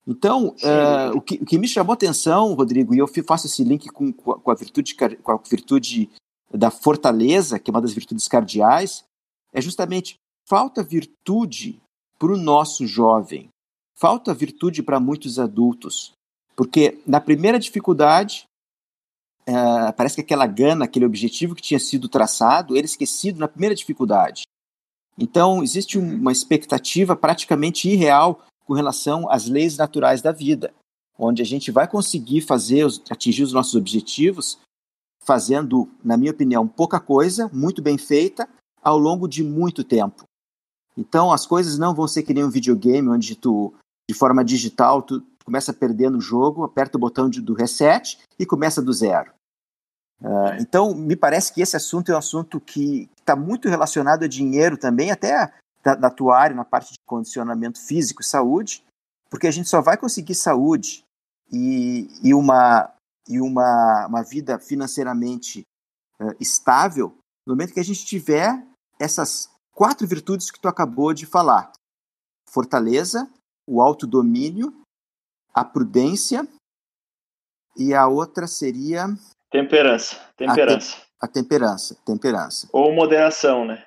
Então, 0.06 0.48
uh, 0.48 1.16
o, 1.16 1.22
que, 1.22 1.36
o, 1.36 1.46
que, 1.46 1.58
me 1.58 1.68
chamou 1.68 1.94
atenção, 1.94 2.54
Rodrigo, 2.54 2.94
e 2.94 2.98
eu 2.98 3.08
faço 3.26 3.48
esse 3.48 3.64
link 3.64 3.88
com, 3.90 4.12
com, 4.12 4.52
a 4.52 4.56
virtude, 4.56 4.96
com 4.96 5.32
a 5.32 5.38
virtude 5.38 6.10
da 6.52 6.70
fortaleza, 6.70 7.58
que 7.58 7.72
é 7.72 7.74
uma 7.74 7.82
das 7.82 7.94
virtudes 7.94 8.28
cardeais, 8.28 9.06
é 9.54 9.62
justamente 9.62 10.16
falta 10.46 10.84
virtude 10.84 11.82
para 12.20 12.34
o 12.34 12.38
nosso 12.38 12.86
jovem, 12.86 13.50
falta 13.95 14.34
virtude 14.34 14.82
para 14.82 14.99
muitos 14.99 15.39
adultos, 15.39 16.13
porque 16.56 16.99
na 17.06 17.19
primeira 17.19 17.60
dificuldade, 17.60 18.45
uh, 19.47 19.93
parece 19.95 20.15
que 20.15 20.21
aquela 20.21 20.47
gana, 20.47 20.86
aquele 20.86 21.06
objetivo 21.06 21.56
que 21.56 21.62
tinha 21.62 21.79
sido 21.79 22.10
traçado, 22.10 22.75
ele 22.75 22.86
esquecido 22.86 23.39
na 23.39 23.47
primeira 23.47 23.75
dificuldade. 23.75 24.43
Então, 25.17 25.62
existe 25.63 25.97
uma 25.97 26.32
expectativa 26.32 27.15
praticamente 27.15 27.88
irreal 27.88 28.41
com 28.65 28.73
relação 28.73 29.29
às 29.29 29.47
leis 29.47 29.77
naturais 29.77 30.21
da 30.21 30.32
vida, 30.32 30.73
onde 31.17 31.41
a 31.41 31.45
gente 31.45 31.71
vai 31.71 31.88
conseguir 31.88 32.41
fazer, 32.41 32.86
atingir 33.10 33.43
os 33.43 33.53
nossos 33.53 33.75
objetivos, 33.75 34.58
fazendo, 35.19 35.89
na 36.03 36.17
minha 36.17 36.32
opinião, 36.32 36.67
pouca 36.67 36.99
coisa, 36.99 37.49
muito 37.53 37.82
bem 37.82 37.97
feita, 37.97 38.49
ao 38.82 38.97
longo 38.97 39.27
de 39.27 39.43
muito 39.43 39.84
tempo. 39.84 40.23
Então, 40.97 41.32
as 41.32 41.45
coisas 41.45 41.77
não 41.77 41.95
vão 41.95 42.08
ser 42.08 42.23
que 42.23 42.34
nem 42.34 42.43
um 42.43 42.49
videogame, 42.49 43.10
onde 43.10 43.36
tu, 43.36 43.73
de 44.10 44.16
forma 44.16 44.44
digital, 44.44 45.02
tu 45.02 45.26
começa 45.46 45.72
a 45.72 45.76
perder 45.76 46.10
no 46.10 46.22
jogo, 46.22 46.63
aperta 46.63 46.98
o 46.98 47.02
botão 47.02 47.30
de, 47.30 47.42
do 47.42 47.54
reset 47.54 48.20
e 48.39 48.46
começa 48.46 48.82
do 48.82 48.94
zero. 48.94 49.32
Uh, 50.22 50.56
então, 50.60 50.96
me 50.96 51.16
parece 51.16 51.54
que 51.54 51.62
esse 51.62 51.76
assunto 51.76 52.12
é 52.12 52.16
um 52.16 52.20
assunto 52.20 52.60
que 52.60 53.10
está 53.20 53.36
muito 53.36 53.68
relacionado 53.68 54.24
a 54.24 54.28
dinheiro 54.28 54.78
também, 54.78 55.12
até 55.12 55.54
da, 55.84 55.96
da 55.96 56.10
tua 56.10 56.38
área 56.38 56.56
na 56.56 56.63
parte 56.63 56.94
de 56.94 57.00
condicionamento 57.06 57.80
físico 57.80 58.22
e 58.22 58.26
saúde, 58.26 58.84
porque 59.30 59.48
a 59.48 59.52
gente 59.52 59.68
só 59.68 59.82
vai 59.82 59.98
conseguir 59.98 60.36
saúde 60.36 61.04
e, 61.52 62.08
e, 62.24 62.34
uma, 62.34 62.89
e 63.28 63.42
uma, 63.42 64.08
uma 64.08 64.24
vida 64.24 64.60
financeiramente 64.60 65.63
uh, 66.22 66.36
estável 66.39 67.18
no 67.46 67.54
momento 67.54 67.74
que 67.74 67.80
a 67.80 67.86
gente 67.86 68.06
tiver 68.06 68.66
essas 68.98 69.50
quatro 69.74 70.08
virtudes 70.08 70.50
que 70.50 70.60
tu 70.60 70.68
acabou 70.68 71.13
de 71.13 71.26
falar: 71.26 71.72
fortaleza, 72.50 73.30
o 73.67 73.82
autodomínio, 73.82 74.73
a 75.54 75.63
prudência 75.63 76.47
e 77.78 77.93
a 77.93 78.08
outra 78.08 78.47
seria 78.47 79.08
temperança, 79.49 80.19
temperança. 80.36 80.97
A, 80.97 80.99
te, 80.99 81.08
a 81.21 81.28
temperança, 81.28 81.97
temperança. 82.06 82.69
Ou 82.71 82.93
moderação, 82.93 83.65
né? 83.65 83.86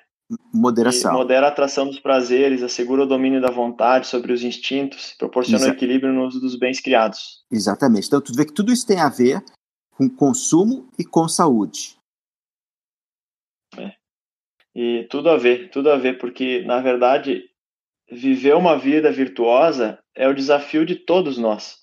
Moderação. 0.53 1.13
modera 1.13 1.45
a 1.45 1.49
atração 1.49 1.87
dos 1.87 1.99
prazeres, 1.99 2.61
assegura 2.61 3.03
o 3.03 3.07
domínio 3.07 3.41
da 3.41 3.49
vontade 3.49 4.07
sobre 4.07 4.33
os 4.33 4.43
instintos, 4.43 5.13
proporciona 5.17 5.63
Exa 5.63 5.71
o 5.71 5.73
equilíbrio 5.73 6.11
no 6.11 6.25
uso 6.25 6.41
dos 6.41 6.57
bens 6.57 6.81
criados. 6.81 7.45
Exatamente. 7.49 8.07
Então, 8.07 8.19
tu 8.19 8.33
vê 8.35 8.45
que 8.45 8.53
tudo 8.53 8.73
isso 8.73 8.85
tem 8.85 8.99
a 8.99 9.07
ver 9.07 9.41
com 9.91 10.09
consumo 10.09 10.89
e 10.99 11.05
com 11.05 11.29
saúde. 11.29 11.97
É. 13.77 13.93
E 14.75 15.07
tudo 15.09 15.29
a 15.29 15.37
ver, 15.37 15.69
tudo 15.69 15.89
a 15.89 15.97
ver, 15.97 16.17
porque, 16.17 16.61
na 16.63 16.81
verdade, 16.81 17.46
viver 18.09 18.55
uma 18.55 18.77
vida 18.77 19.11
virtuosa 19.11 19.99
é 20.15 20.27
o 20.27 20.33
desafio 20.33 20.85
de 20.85 20.95
todos 20.95 21.37
nós. 21.37 21.77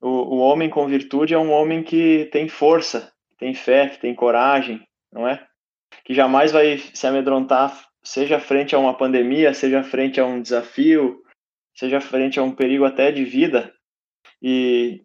O, 0.00 0.08
o 0.08 0.38
homem 0.38 0.70
com 0.70 0.86
virtude 0.86 1.34
é 1.34 1.38
um 1.38 1.50
homem 1.50 1.82
que 1.82 2.28
tem 2.32 2.48
força, 2.48 3.12
tem 3.38 3.54
fé, 3.54 3.88
que 3.88 4.00
tem 4.00 4.14
coragem, 4.14 4.82
não 5.12 5.28
é? 5.28 5.46
que 6.04 6.14
jamais 6.14 6.52
vai 6.52 6.78
se 6.78 7.06
amedrontar, 7.06 7.86
seja 8.02 8.40
frente 8.40 8.74
a 8.74 8.78
uma 8.78 8.96
pandemia, 8.96 9.52
seja 9.54 9.82
frente 9.82 10.20
a 10.20 10.26
um 10.26 10.40
desafio, 10.40 11.22
seja 11.74 12.00
frente 12.00 12.38
a 12.38 12.42
um 12.42 12.54
perigo 12.54 12.84
até 12.84 13.12
de 13.12 13.24
vida. 13.24 13.72
E 14.42 15.02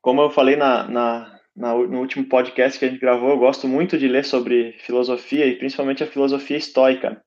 como 0.00 0.20
eu 0.22 0.30
falei 0.30 0.56
na, 0.56 0.88
na, 0.88 1.40
na, 1.56 1.74
no 1.74 2.00
último 2.00 2.24
podcast 2.28 2.78
que 2.78 2.84
a 2.84 2.88
gente 2.88 3.00
gravou, 3.00 3.30
eu 3.30 3.38
gosto 3.38 3.66
muito 3.66 3.98
de 3.98 4.08
ler 4.08 4.24
sobre 4.24 4.72
filosofia 4.80 5.46
e 5.46 5.56
principalmente 5.56 6.02
a 6.02 6.06
filosofia 6.06 6.56
estoica, 6.56 7.22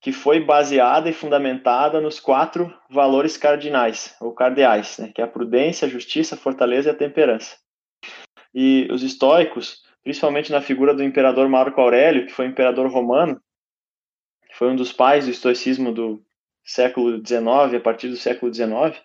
que 0.00 0.12
foi 0.12 0.40
baseada 0.40 1.08
e 1.08 1.12
fundamentada 1.12 2.00
nos 2.00 2.20
quatro 2.20 2.72
valores 2.88 3.36
cardinais, 3.36 4.14
ou 4.20 4.32
cardeais, 4.32 4.98
né, 4.98 5.10
que 5.14 5.20
é 5.20 5.24
a 5.24 5.28
prudência, 5.28 5.86
a 5.86 5.90
justiça, 5.90 6.34
a 6.34 6.38
fortaleza 6.38 6.88
e 6.88 6.92
a 6.92 6.96
temperança. 6.96 7.56
E 8.54 8.88
os 8.90 9.02
estoicos, 9.02 9.82
principalmente 10.02 10.52
na 10.52 10.60
figura 10.60 10.94
do 10.94 11.02
imperador 11.02 11.48
Marco 11.48 11.80
Aurélio, 11.80 12.26
que 12.26 12.32
foi 12.32 12.46
imperador 12.46 12.88
romano, 12.90 13.40
que 14.48 14.56
foi 14.56 14.68
um 14.70 14.76
dos 14.76 14.92
pais 14.92 15.24
do 15.24 15.30
estoicismo 15.30 15.92
do 15.92 16.24
século 16.64 17.16
XIX, 17.18 17.74
a 17.76 17.80
partir 17.80 18.08
do 18.08 18.16
século 18.16 18.52
XIX, 18.52 19.00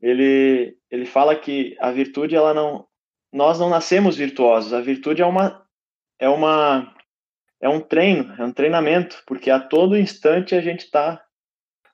ele, 0.00 0.76
ele 0.90 1.06
fala 1.06 1.34
que 1.34 1.76
a 1.80 1.90
virtude, 1.90 2.36
ela 2.36 2.54
não, 2.54 2.86
nós 3.32 3.58
não 3.58 3.68
nascemos 3.68 4.16
virtuosos, 4.16 4.72
a 4.72 4.80
virtude 4.80 5.22
é 5.22 5.26
uma, 5.26 5.66
é 6.18 6.28
uma, 6.28 6.94
é 7.60 7.68
um 7.68 7.80
treino, 7.80 8.34
é 8.38 8.44
um 8.44 8.52
treinamento, 8.52 9.22
porque 9.26 9.50
a 9.50 9.60
todo 9.60 9.96
instante 9.96 10.54
a 10.54 10.60
gente 10.60 10.80
está 10.80 11.22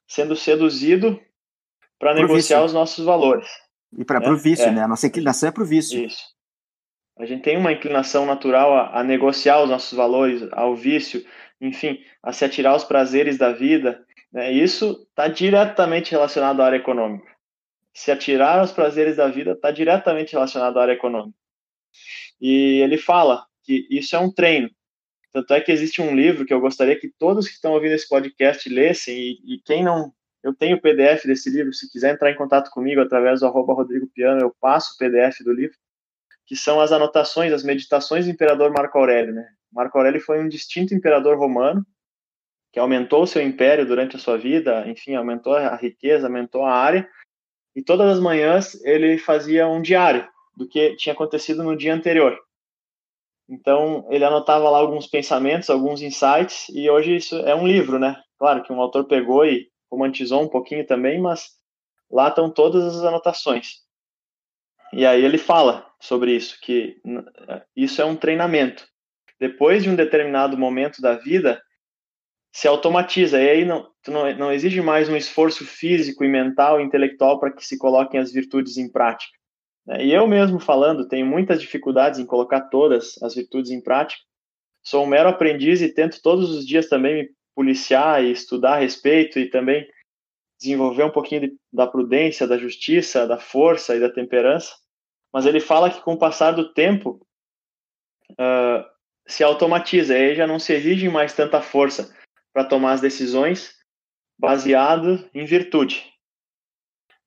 sendo 0.06 0.36
seduzido 0.36 1.20
para 1.98 2.14
negociar 2.14 2.58
vício. 2.58 2.64
os 2.64 2.72
nossos 2.72 3.04
valores. 3.04 3.48
E 3.96 4.04
para 4.04 4.32
o 4.32 4.36
vício, 4.36 4.66
é. 4.66 4.70
né? 4.70 4.82
A 4.82 4.88
nossa 4.88 5.06
inclinação 5.06 5.48
é 5.48 5.52
para 5.52 5.62
o 5.62 5.66
vício. 5.66 6.04
Isso. 6.04 6.32
A 7.18 7.26
gente 7.26 7.42
tem 7.42 7.56
uma 7.56 7.72
inclinação 7.72 8.26
natural 8.26 8.74
a, 8.74 9.00
a 9.00 9.04
negociar 9.04 9.62
os 9.62 9.68
nossos 9.68 9.96
valores, 9.96 10.48
ao 10.52 10.74
vício, 10.74 11.24
enfim, 11.60 12.02
a 12.22 12.32
se 12.32 12.44
atirar 12.44 12.72
aos 12.72 12.84
prazeres 12.84 13.38
da 13.38 13.52
vida. 13.52 14.04
Né? 14.32 14.50
Isso 14.50 15.06
está 15.10 15.28
diretamente 15.28 16.10
relacionado 16.10 16.60
à 16.60 16.66
área 16.66 16.78
econômica. 16.78 17.30
Se 17.94 18.10
atirar 18.10 18.60
aos 18.60 18.72
prazeres 18.72 19.16
da 19.16 19.28
vida 19.28 19.52
está 19.52 19.70
diretamente 19.70 20.32
relacionado 20.32 20.78
à 20.78 20.82
área 20.82 20.92
econômica. 20.94 21.36
E 22.40 22.80
ele 22.82 22.96
fala 22.96 23.46
que 23.62 23.86
isso 23.90 24.16
é 24.16 24.18
um 24.18 24.32
treino. 24.32 24.70
Tanto 25.32 25.54
é 25.54 25.60
que 25.60 25.72
existe 25.72 26.02
um 26.02 26.14
livro 26.14 26.44
que 26.44 26.52
eu 26.52 26.60
gostaria 26.60 26.98
que 26.98 27.08
todos 27.08 27.48
que 27.48 27.54
estão 27.54 27.72
ouvindo 27.72 27.94
esse 27.94 28.08
podcast 28.08 28.68
lessem, 28.68 29.16
e, 29.16 29.54
e 29.54 29.58
quem 29.64 29.82
não. 29.82 30.12
Eu 30.42 30.52
tenho 30.52 30.76
o 30.76 30.80
PDF 30.80 31.24
desse 31.24 31.48
livro, 31.50 31.72
se 31.72 31.90
quiser 31.90 32.14
entrar 32.14 32.30
em 32.30 32.36
contato 32.36 32.70
comigo 32.70 33.00
através 33.00 33.40
do 33.40 33.46
arroba 33.46 33.72
Rodrigo 33.72 34.08
Piano, 34.08 34.40
eu 34.40 34.54
passo 34.60 34.94
o 34.94 34.98
PDF 34.98 35.40
do 35.44 35.52
livro 35.52 35.76
que 36.46 36.56
são 36.56 36.80
as 36.80 36.92
anotações, 36.92 37.52
as 37.52 37.62
meditações 37.62 38.26
do 38.26 38.30
imperador 38.30 38.70
Marco 38.72 38.98
Aurélio. 38.98 39.32
Né? 39.32 39.48
Marco 39.72 39.96
Aurélio 39.96 40.20
foi 40.20 40.38
um 40.38 40.48
distinto 40.48 40.94
imperador 40.94 41.38
romano 41.38 41.86
que 42.72 42.78
aumentou 42.78 43.22
o 43.22 43.26
seu 43.26 43.42
império 43.42 43.86
durante 43.86 44.16
a 44.16 44.18
sua 44.18 44.38
vida, 44.38 44.86
enfim, 44.86 45.14
aumentou 45.14 45.54
a 45.54 45.76
riqueza, 45.76 46.26
aumentou 46.26 46.64
a 46.64 46.74
área, 46.74 47.08
e 47.76 47.82
todas 47.82 48.06
as 48.08 48.20
manhãs 48.20 48.82
ele 48.84 49.18
fazia 49.18 49.68
um 49.68 49.80
diário 49.80 50.26
do 50.56 50.66
que 50.66 50.96
tinha 50.96 51.12
acontecido 51.12 51.62
no 51.62 51.76
dia 51.76 51.94
anterior. 51.94 52.38
Então, 53.52 54.06
ele 54.08 54.24
anotava 54.24 54.70
lá 54.70 54.78
alguns 54.78 55.06
pensamentos, 55.06 55.68
alguns 55.68 56.00
insights, 56.00 56.70
e 56.70 56.88
hoje 56.88 57.16
isso 57.16 57.36
é 57.40 57.54
um 57.54 57.66
livro, 57.66 57.98
né? 57.98 58.16
Claro 58.38 58.62
que 58.62 58.72
um 58.72 58.80
autor 58.80 59.04
pegou 59.04 59.44
e 59.44 59.68
romantizou 59.90 60.42
um 60.42 60.48
pouquinho 60.48 60.86
também, 60.86 61.20
mas 61.20 61.50
lá 62.10 62.28
estão 62.28 62.50
todas 62.50 62.82
as 62.82 63.04
anotações. 63.04 63.82
E 64.90 65.04
aí 65.04 65.22
ele 65.22 65.36
fala 65.36 65.86
sobre 66.00 66.34
isso, 66.34 66.58
que 66.62 66.96
isso 67.76 68.00
é 68.00 68.06
um 68.06 68.16
treinamento. 68.16 68.86
Depois 69.38 69.82
de 69.82 69.90
um 69.90 69.96
determinado 69.96 70.56
momento 70.56 71.02
da 71.02 71.16
vida, 71.16 71.60
se 72.54 72.66
automatiza. 72.66 73.38
E 73.38 73.50
aí 73.50 73.64
não, 73.66 73.86
não, 74.08 74.34
não 74.34 74.52
exige 74.52 74.80
mais 74.80 75.10
um 75.10 75.16
esforço 75.16 75.66
físico 75.66 76.24
e 76.24 76.28
mental 76.28 76.80
intelectual 76.80 77.38
para 77.38 77.52
que 77.52 77.66
se 77.66 77.76
coloquem 77.76 78.18
as 78.18 78.32
virtudes 78.32 78.78
em 78.78 78.90
prática. 78.90 79.41
Né? 79.86 80.06
E 80.06 80.12
eu 80.12 80.26
mesmo 80.26 80.58
falando, 80.58 81.08
tenho 81.08 81.26
muitas 81.26 81.60
dificuldades 81.60 82.18
em 82.18 82.26
colocar 82.26 82.62
todas 82.62 83.20
as 83.22 83.34
virtudes 83.34 83.70
em 83.70 83.82
prática, 83.82 84.22
sou 84.82 85.04
um 85.04 85.08
mero 85.08 85.28
aprendiz 85.28 85.80
e 85.80 85.92
tento 85.92 86.20
todos 86.22 86.50
os 86.50 86.66
dias 86.66 86.88
também 86.88 87.14
me 87.14 87.30
policiar 87.54 88.22
e 88.24 88.32
estudar 88.32 88.74
a 88.74 88.78
respeito 88.78 89.38
e 89.38 89.48
também 89.48 89.86
desenvolver 90.60 91.04
um 91.04 91.10
pouquinho 91.10 91.42
de, 91.42 91.56
da 91.72 91.86
prudência, 91.86 92.46
da 92.46 92.56
justiça, 92.56 93.26
da 93.26 93.38
força 93.38 93.96
e 93.96 94.00
da 94.00 94.10
temperança. 94.10 94.74
Mas 95.32 95.46
ele 95.46 95.60
fala 95.60 95.90
que 95.90 96.00
com 96.02 96.14
o 96.14 96.18
passar 96.18 96.52
do 96.52 96.72
tempo 96.72 97.26
uh, 98.32 98.84
se 99.26 99.42
automatiza, 99.42 100.14
aí 100.14 100.34
já 100.34 100.46
não 100.46 100.58
se 100.58 100.72
exige 100.72 101.08
mais 101.08 101.34
tanta 101.34 101.60
força 101.60 102.14
para 102.52 102.64
tomar 102.64 102.92
as 102.92 103.00
decisões 103.00 103.74
baseado 104.38 105.28
em 105.34 105.44
virtude. 105.44 106.12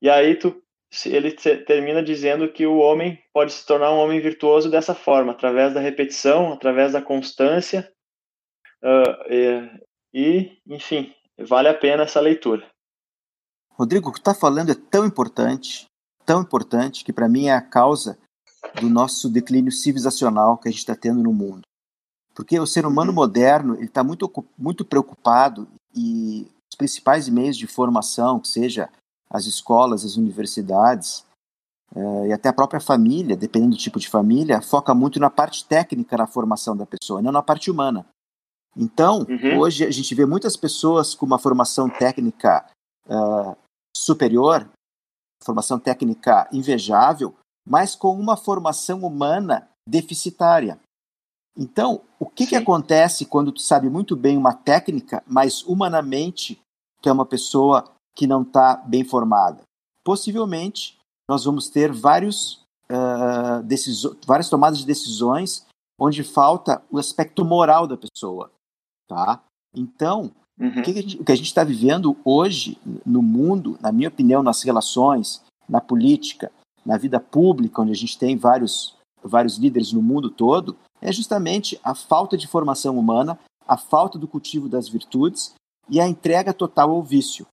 E 0.02 0.10
aí 0.10 0.36
tu, 0.36 0.62
ele 1.06 1.32
termina 1.32 2.02
dizendo 2.02 2.52
que 2.52 2.66
o 2.66 2.78
homem 2.78 3.22
pode 3.34 3.52
se 3.52 3.66
tornar 3.66 3.92
um 3.92 3.98
homem 3.98 4.20
virtuoso 4.20 4.70
dessa 4.70 4.96
forma, 4.96 5.32
através 5.32 5.74
da 5.74 5.80
repetição, 5.80 6.54
através 6.54 6.94
da 6.94 7.02
constância, 7.02 7.92
uh, 8.84 9.32
e, 9.32 9.70
e, 10.14 10.62
enfim, 10.68 11.14
vale 11.40 11.68
a 11.68 11.74
pena 11.74 12.04
essa 12.04 12.20
leitura. 12.20 12.66
Rodrigo, 13.72 14.10
o 14.10 14.14
que 14.14 14.20
está 14.20 14.34
falando 14.34 14.72
é 14.72 14.76
tão 14.76 15.06
importante, 15.06 15.86
tão 16.26 16.42
importante, 16.42 17.04
que 17.04 17.12
para 17.12 17.28
mim 17.28 17.48
é 17.48 17.54
a 17.54 17.62
causa 17.62 18.18
do 18.80 18.90
nosso 18.90 19.30
declínio 19.30 19.72
civilizacional 19.72 20.58
que 20.58 20.70
a 20.70 20.72
gente 20.72 20.80
está 20.80 20.96
tendo 20.96 21.22
no 21.22 21.34
mundo. 21.34 21.62
Porque 22.34 22.60
o 22.60 22.66
ser 22.66 22.86
humano 22.86 23.14
moderno 23.14 23.82
está 23.82 24.04
muito, 24.04 24.32
muito 24.58 24.86
preocupado 24.86 25.68
e 25.94 26.48
os 26.70 26.78
principais 26.78 27.30
meios 27.30 27.58
de 27.58 27.68
formação, 27.68 28.40
que 28.40 28.48
seja 28.48 28.90
as 29.30 29.46
escolas, 29.46 30.06
as 30.06 30.18
universidades 30.18 31.26
eh, 31.96 32.28
e 32.28 32.34
até 32.34 32.50
a 32.50 32.54
própria 32.54 32.80
família, 32.80 33.36
dependendo 33.36 33.76
do 33.76 33.80
tipo 33.80 34.00
de 34.00 34.10
família, 34.10 34.62
foca 34.62 34.94
muito 34.94 35.20
na 35.20 35.30
parte 35.30 35.66
técnica 35.66 36.18
na 36.18 36.28
formação 36.28 36.76
da 36.76 36.86
pessoa, 36.86 37.22
não 37.22 37.32
na 37.32 37.42
parte 37.42 37.72
humana. 37.72 38.06
Então, 38.76 39.26
uhum. 39.30 39.60
hoje 39.60 39.86
a 39.86 39.92
gente 39.92 40.14
vê 40.14 40.26
muitas 40.26 40.58
pessoas 40.58 41.16
com 41.16 41.26
uma 41.26 41.40
formação 41.40 41.90
técnica 41.90 42.66
uh, 43.08 43.56
superior, 43.96 44.70
formação 45.42 45.80
técnica 45.80 46.48
invejável, 46.52 47.34
mas 47.66 47.96
com 47.96 48.14
uma 48.20 48.36
formação 48.36 49.00
humana 49.06 49.70
deficitária. 49.88 50.78
Então, 51.58 52.02
o 52.20 52.26
que, 52.26 52.48
que 52.48 52.56
acontece 52.56 53.26
quando 53.26 53.52
tu 53.52 53.62
sabe 53.62 53.90
muito 53.90 54.16
bem 54.16 54.38
uma 54.38 54.54
técnica, 54.54 55.24
mas 55.26 55.64
humanamente 55.64 56.60
tu 57.02 57.08
é 57.08 57.14
uma 57.14 57.26
pessoa 57.26 57.95
que 58.16 58.28
não 58.28 58.42
está 58.42 58.76
bem 58.76 59.04
formada? 59.04 59.64
Possivelmente, 60.04 60.98
nós 61.30 61.44
vamos 61.44 61.70
ter 61.70 61.92
vários, 61.92 62.64
uh, 62.92 64.18
várias 64.26 64.50
tomadas 64.50 64.80
de 64.80 64.86
decisões 64.86 65.66
onde 66.00 66.24
falta 66.24 66.84
o 66.92 66.98
aspecto 66.98 67.44
moral 67.44 67.88
da 67.88 67.98
pessoa. 67.98 68.52
Tá? 69.08 69.42
Então, 69.76 70.32
Uhum. 70.60 70.80
O, 70.80 70.84
que, 70.84 71.18
o 71.20 71.32
a 71.32 71.36
gente 71.36 71.48
está 71.48 71.64
vivendo 71.64 72.16
hoje 72.24 72.78
no 73.06 73.22
mundo, 73.22 73.78
na 73.82 73.92
minha 73.92 74.08
opinião, 74.08 74.42
nas 74.42 74.64
relações, 74.64 75.42
na 75.68 75.82
política, 75.82 76.52
na 76.86 76.98
vida 76.98 77.20
pública, 77.20 77.82
onde 77.82 77.92
a 77.92 77.96
gente 77.96 78.18
tem 78.18 78.38
vários, 78.38 78.96
vários 79.24 79.58
líderes 79.58 79.92
no 79.92 80.02
mundo 80.02 80.30
todo, 80.30 80.78
é 81.02 81.12
justamente 81.12 81.80
a 81.84 81.94
falta 81.94 82.38
de 82.38 82.48
formação 82.48 82.98
humana, 82.98 83.38
a 83.68 83.76
falta 83.76 84.18
do 84.18 84.28
cultivo 84.28 84.70
das 84.70 84.88
virtudes 84.88 85.54
e 85.90 86.00
a 86.00 86.08
entrega 86.08 86.54
total 86.54 86.92
ao 86.92 87.04
vício. 87.04 87.46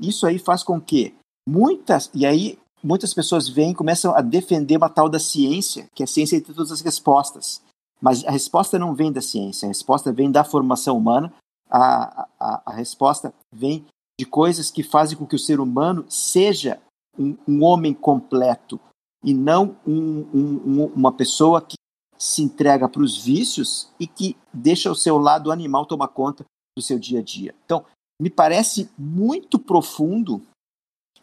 Isso 0.00 0.26
aí 0.26 0.38
faz 0.38 0.62
com 0.62 0.80
que 0.80 1.14
muitas, 1.48 2.10
e 2.14 2.24
aí 2.24 2.58
muitas 2.82 3.12
pessoas 3.12 3.48
vêm 3.48 3.72
e 3.72 3.74
começam 3.74 4.14
a 4.14 4.20
defender 4.20 4.76
uma 4.76 4.88
tal 4.88 5.08
da 5.08 5.18
ciência, 5.18 5.88
que 5.94 6.02
a 6.02 6.06
ciência 6.06 6.40
tem 6.40 6.54
todas 6.54 6.72
as 6.72 6.80
respostas. 6.80 7.62
Mas 8.00 8.24
a 8.24 8.30
resposta 8.30 8.78
não 8.78 8.94
vem 8.94 9.12
da 9.12 9.20
ciência, 9.20 9.66
a 9.66 9.68
resposta 9.68 10.12
vem 10.12 10.30
da 10.30 10.42
formação 10.42 10.96
humana, 10.96 11.32
a, 11.68 12.26
a, 12.38 12.62
a 12.66 12.72
resposta 12.72 13.32
vem 13.54 13.84
de 14.18 14.26
coisas 14.26 14.70
que 14.70 14.82
fazem 14.82 15.16
com 15.16 15.26
que 15.26 15.36
o 15.36 15.38
ser 15.38 15.60
humano 15.60 16.04
seja 16.08 16.80
um, 17.18 17.36
um 17.46 17.64
homem 17.64 17.92
completo 17.92 18.80
e 19.24 19.34
não 19.34 19.76
um, 19.86 20.26
um, 20.32 20.84
uma 20.94 21.12
pessoa 21.12 21.60
que 21.60 21.76
se 22.18 22.42
entrega 22.42 22.88
para 22.88 23.02
os 23.02 23.16
vícios 23.16 23.90
e 23.98 24.06
que 24.06 24.36
deixa 24.52 24.90
o 24.90 24.94
seu 24.94 25.18
lado 25.18 25.50
animal 25.50 25.86
tomar 25.86 26.08
conta 26.08 26.44
do 26.76 26.82
seu 26.82 26.98
dia 26.98 27.20
a 27.20 27.22
dia. 27.22 27.54
Então, 27.64 27.84
me 28.20 28.28
parece 28.28 28.90
muito 28.98 29.58
profundo 29.58 30.42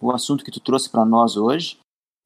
o 0.02 0.12
assunto 0.12 0.44
que 0.44 0.52
tu 0.52 0.60
trouxe 0.60 0.90
para 0.90 1.06
nós 1.06 1.38
hoje 1.38 1.78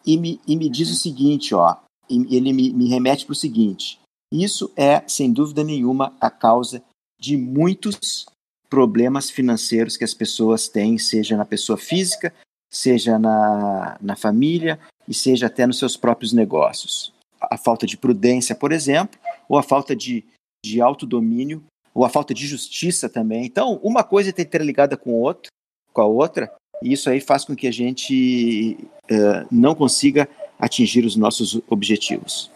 e 0.06 0.18
me, 0.18 0.40
e 0.48 0.56
me 0.56 0.70
diz 0.70 0.90
o 0.90 0.96
seguinte, 0.96 1.54
ó, 1.54 1.78
ele 2.10 2.54
me, 2.54 2.72
me 2.72 2.88
remete 2.88 3.26
para 3.26 3.34
o 3.34 3.36
seguinte, 3.36 4.00
isso 4.32 4.72
é, 4.78 5.04
sem 5.08 5.32
dúvida 5.32 5.64
nenhuma, 5.64 6.16
a 6.20 6.30
causa 6.30 6.82
de 7.20 7.36
muitos 7.38 8.26
problemas 8.70 9.30
financeiros 9.30 9.98
que 9.98 10.06
as 10.06 10.14
pessoas 10.14 10.70
têm, 10.70 10.98
seja 10.98 11.36
na 11.36 11.46
pessoa 11.46 11.78
física, 11.78 12.34
seja 12.72 13.20
na, 13.20 13.98
na 14.02 14.16
família 14.16 14.80
e 15.06 15.14
seja 15.14 15.48
até 15.48 15.68
nos 15.68 15.78
seus 15.78 15.98
próprios 15.98 16.32
negócios. 16.32 17.14
A 17.42 17.58
falta 17.58 17.86
de 17.86 17.98
prudência, 17.98 18.56
por 18.56 18.72
exemplo, 18.72 19.20
ou 19.50 19.58
a 19.58 19.64
falta 19.64 19.94
de, 19.94 20.24
de 20.66 20.80
autodomínio, 20.80 21.62
ou 21.94 22.06
a 22.06 22.10
falta 22.10 22.34
de 22.34 22.46
justiça 22.46 23.10
também. 23.10 23.46
Então, 23.46 23.80
uma 23.84 24.04
coisa 24.04 24.34
tem 24.34 24.46
que 24.46 24.52
ter 24.52 24.62
ligada 24.62 24.96
com, 24.98 25.14
outro, 25.14 25.52
com 25.94 26.02
a 26.02 26.06
outra, 26.06 26.52
e 26.82 26.94
isso 26.94 27.10
aí 27.10 27.20
faz 27.20 27.46
com 27.46 27.56
que 27.56 27.68
a 27.68 27.72
gente 27.72 28.78
uh, 29.04 29.48
não 29.52 29.76
consiga 29.76 30.28
atingir 30.60 31.06
os 31.06 31.16
nossos 31.16 31.62
objetivos. 31.68 32.52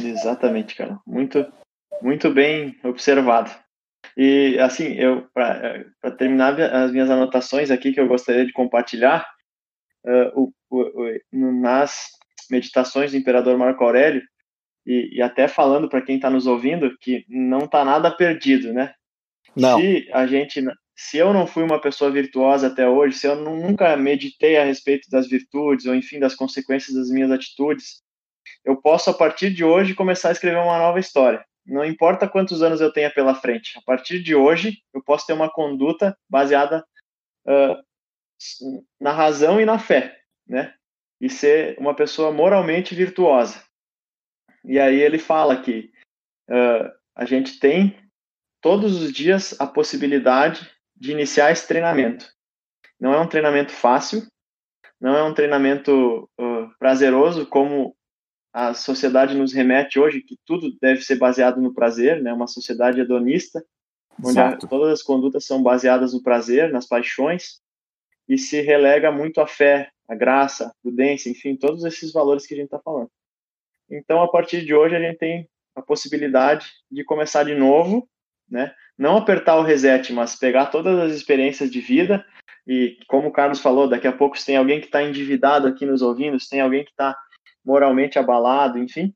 Exatamente, 0.00 0.74
cara. 0.74 0.98
Muito, 1.06 1.46
muito 2.02 2.30
bem 2.30 2.76
observado. 2.84 3.50
E, 4.16 4.58
assim, 4.58 4.94
eu 4.94 5.26
para 5.32 6.10
terminar 6.16 6.58
as 6.60 6.90
minhas 6.90 7.10
anotações 7.10 7.70
aqui 7.70 7.92
que 7.92 8.00
eu 8.00 8.08
gostaria 8.08 8.46
de 8.46 8.52
compartilhar, 8.52 9.26
uh, 10.06 10.40
o, 10.40 10.52
o, 10.70 11.20
nas 11.32 12.08
meditações 12.50 13.10
do 13.10 13.18
Imperador 13.18 13.58
Marco 13.58 13.84
Aurélio, 13.84 14.22
e, 14.86 15.16
e 15.16 15.22
até 15.22 15.48
falando 15.48 15.88
para 15.88 16.02
quem 16.02 16.16
está 16.16 16.30
nos 16.30 16.46
ouvindo 16.46 16.96
que 16.98 17.24
não 17.28 17.60
está 17.60 17.84
nada 17.84 18.10
perdido, 18.10 18.72
né? 18.72 18.94
Não. 19.54 19.80
Se 19.80 20.08
a 20.12 20.26
gente, 20.26 20.62
se 20.94 21.16
eu 21.18 21.32
não 21.32 21.46
fui 21.46 21.62
uma 21.62 21.80
pessoa 21.80 22.10
virtuosa 22.10 22.68
até 22.68 22.88
hoje, 22.88 23.18
se 23.18 23.26
eu 23.26 23.36
nunca 23.36 23.96
meditei 23.96 24.56
a 24.56 24.64
respeito 24.64 25.08
das 25.10 25.28
virtudes 25.28 25.86
ou 25.86 25.94
enfim 25.94 26.18
das 26.18 26.34
consequências 26.34 26.94
das 26.94 27.10
minhas 27.10 27.30
atitudes, 27.30 28.02
eu 28.64 28.76
posso 28.76 29.10
a 29.10 29.14
partir 29.14 29.50
de 29.50 29.64
hoje 29.64 29.94
começar 29.94 30.28
a 30.28 30.32
escrever 30.32 30.58
uma 30.58 30.78
nova 30.78 31.00
história 31.00 31.44
não 31.66 31.84
importa 31.84 32.28
quantos 32.28 32.62
anos 32.62 32.80
eu 32.80 32.92
tenha 32.92 33.10
pela 33.10 33.34
frente, 33.34 33.76
a 33.76 33.82
partir 33.82 34.22
de 34.22 34.34
hoje 34.34 34.82
eu 34.94 35.02
posso 35.02 35.26
ter 35.26 35.32
uma 35.32 35.50
conduta 35.50 36.16
baseada 36.28 36.86
uh, 37.46 37.76
na 39.00 39.12
razão 39.12 39.60
e 39.60 39.64
na 39.64 39.78
fé, 39.78 40.16
né? 40.46 40.72
E 41.20 41.28
ser 41.28 41.76
uma 41.78 41.94
pessoa 41.94 42.30
moralmente 42.30 42.94
virtuosa. 42.94 43.64
E 44.66 44.78
aí 44.78 45.00
ele 45.00 45.18
fala 45.18 45.60
que 45.62 45.90
uh, 46.50 46.92
a 47.14 47.24
gente 47.24 47.58
tem 47.60 47.96
todos 48.60 49.00
os 49.00 49.12
dias 49.12 49.54
a 49.60 49.66
possibilidade 49.66 50.68
de 50.96 51.12
iniciar 51.12 51.52
esse 51.52 51.66
treinamento. 51.68 52.26
Não 52.98 53.14
é 53.14 53.20
um 53.20 53.28
treinamento 53.28 53.70
fácil, 53.70 54.26
não 55.00 55.16
é 55.16 55.22
um 55.22 55.34
treinamento 55.34 56.28
uh, 56.40 56.68
prazeroso 56.78 57.46
como 57.46 57.94
a 58.52 58.72
sociedade 58.72 59.36
nos 59.36 59.52
remete 59.52 60.00
hoje 60.00 60.22
que 60.22 60.36
tudo 60.44 60.74
deve 60.80 61.02
ser 61.02 61.16
baseado 61.16 61.60
no 61.60 61.74
prazer, 61.74 62.22
né? 62.22 62.32
Uma 62.32 62.46
sociedade 62.46 62.98
hedonista, 62.98 63.62
onde 64.24 64.38
a, 64.38 64.56
todas 64.56 64.90
as 64.90 65.02
condutas 65.02 65.44
são 65.44 65.62
baseadas 65.62 66.14
no 66.14 66.22
prazer, 66.22 66.72
nas 66.72 66.86
paixões, 66.86 67.60
e 68.26 68.38
se 68.38 68.60
relega 68.62 69.12
muito 69.12 69.40
a 69.42 69.46
fé, 69.46 69.90
a 70.08 70.14
graça, 70.14 70.68
a 70.68 70.72
prudência, 70.82 71.28
enfim, 71.30 71.54
todos 71.54 71.84
esses 71.84 72.12
valores 72.12 72.46
que 72.46 72.54
a 72.54 72.56
gente 72.56 72.66
está 72.66 72.80
falando. 72.80 73.10
Então, 73.90 74.22
a 74.22 74.30
partir 74.30 74.64
de 74.64 74.74
hoje, 74.74 74.96
a 74.96 75.00
gente 75.00 75.18
tem 75.18 75.48
a 75.74 75.82
possibilidade 75.82 76.70
de 76.90 77.04
começar 77.04 77.44
de 77.44 77.54
novo, 77.54 78.08
né? 78.48 78.74
Não 78.98 79.16
apertar 79.16 79.56
o 79.56 79.62
reset, 79.62 80.12
mas 80.12 80.36
pegar 80.36 80.66
todas 80.66 80.98
as 80.98 81.12
experiências 81.12 81.70
de 81.70 81.80
vida 81.80 82.24
e, 82.66 82.98
como 83.08 83.28
o 83.28 83.32
Carlos 83.32 83.60
falou, 83.60 83.88
daqui 83.88 84.06
a 84.06 84.12
pouco 84.12 84.38
se 84.38 84.46
tem 84.46 84.56
alguém 84.56 84.80
que 84.80 84.86
está 84.86 85.02
endividado 85.02 85.68
aqui 85.68 85.84
nos 85.84 86.02
ouvindo, 86.02 86.40
se 86.40 86.48
tem 86.48 86.60
alguém 86.60 86.84
que 86.84 86.90
está 86.90 87.16
moralmente 87.64 88.18
abalado, 88.18 88.78
enfim, 88.78 89.14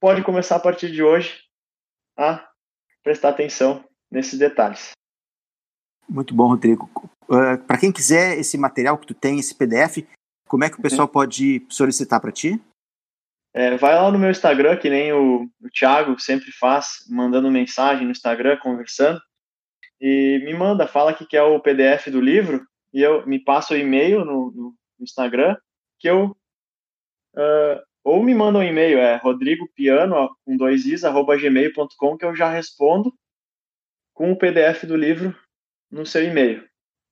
pode 0.00 0.22
começar 0.22 0.56
a 0.56 0.60
partir 0.60 0.90
de 0.90 1.02
hoje 1.02 1.40
a 2.16 2.48
prestar 3.02 3.30
atenção 3.30 3.84
nesses 4.10 4.38
detalhes. 4.38 4.90
Muito 6.08 6.34
bom, 6.34 6.48
Rodrigo. 6.48 6.88
Uh, 7.24 7.58
para 7.66 7.78
quem 7.78 7.90
quiser 7.90 8.38
esse 8.38 8.56
material 8.56 8.98
que 8.98 9.06
tu 9.06 9.14
tem, 9.14 9.38
esse 9.38 9.54
PDF, 9.54 10.06
como 10.46 10.64
é 10.64 10.70
que 10.70 10.78
o 10.78 10.82
pessoal 10.82 11.06
uhum. 11.06 11.12
pode 11.12 11.66
solicitar 11.68 12.20
para 12.20 12.30
ti? 12.30 12.60
É, 13.54 13.76
vai 13.76 13.94
lá 13.94 14.10
no 14.10 14.18
meu 14.18 14.30
Instagram, 14.30 14.76
que 14.76 14.90
nem 14.90 15.12
o, 15.12 15.44
o 15.62 15.70
Thiago 15.70 16.18
sempre 16.18 16.50
faz, 16.50 17.04
mandando 17.08 17.50
mensagem 17.50 18.04
no 18.04 18.10
Instagram, 18.10 18.56
conversando, 18.56 19.20
e 20.00 20.40
me 20.44 20.52
manda, 20.52 20.88
fala 20.88 21.14
que 21.14 21.24
quer 21.24 21.42
o 21.42 21.60
PDF 21.60 22.08
do 22.10 22.20
livro, 22.20 22.66
e 22.92 23.00
eu 23.00 23.24
me 23.26 23.38
passo 23.38 23.74
o 23.74 23.76
e-mail 23.76 24.24
no, 24.24 24.50
no 24.50 24.74
Instagram, 25.00 25.56
que 26.00 26.08
eu 26.08 26.36
uh, 27.36 27.80
ou 28.04 28.22
me 28.22 28.34
manda 28.34 28.58
um 28.58 28.62
e-mail, 28.62 28.98
é 28.98 29.16
rodrigopiano, 29.16 30.36
com 30.44 30.56
dois 30.56 30.84
is, 30.84 31.04
arroba 31.04 31.36
gmail.com, 31.38 32.18
que 32.18 32.24
eu 32.24 32.36
já 32.36 32.50
respondo 32.50 33.12
com 34.12 34.30
o 34.30 34.36
PDF 34.36 34.84
do 34.84 34.94
livro 34.94 35.34
no 35.90 36.04
seu 36.04 36.22
e-mail. 36.22 36.62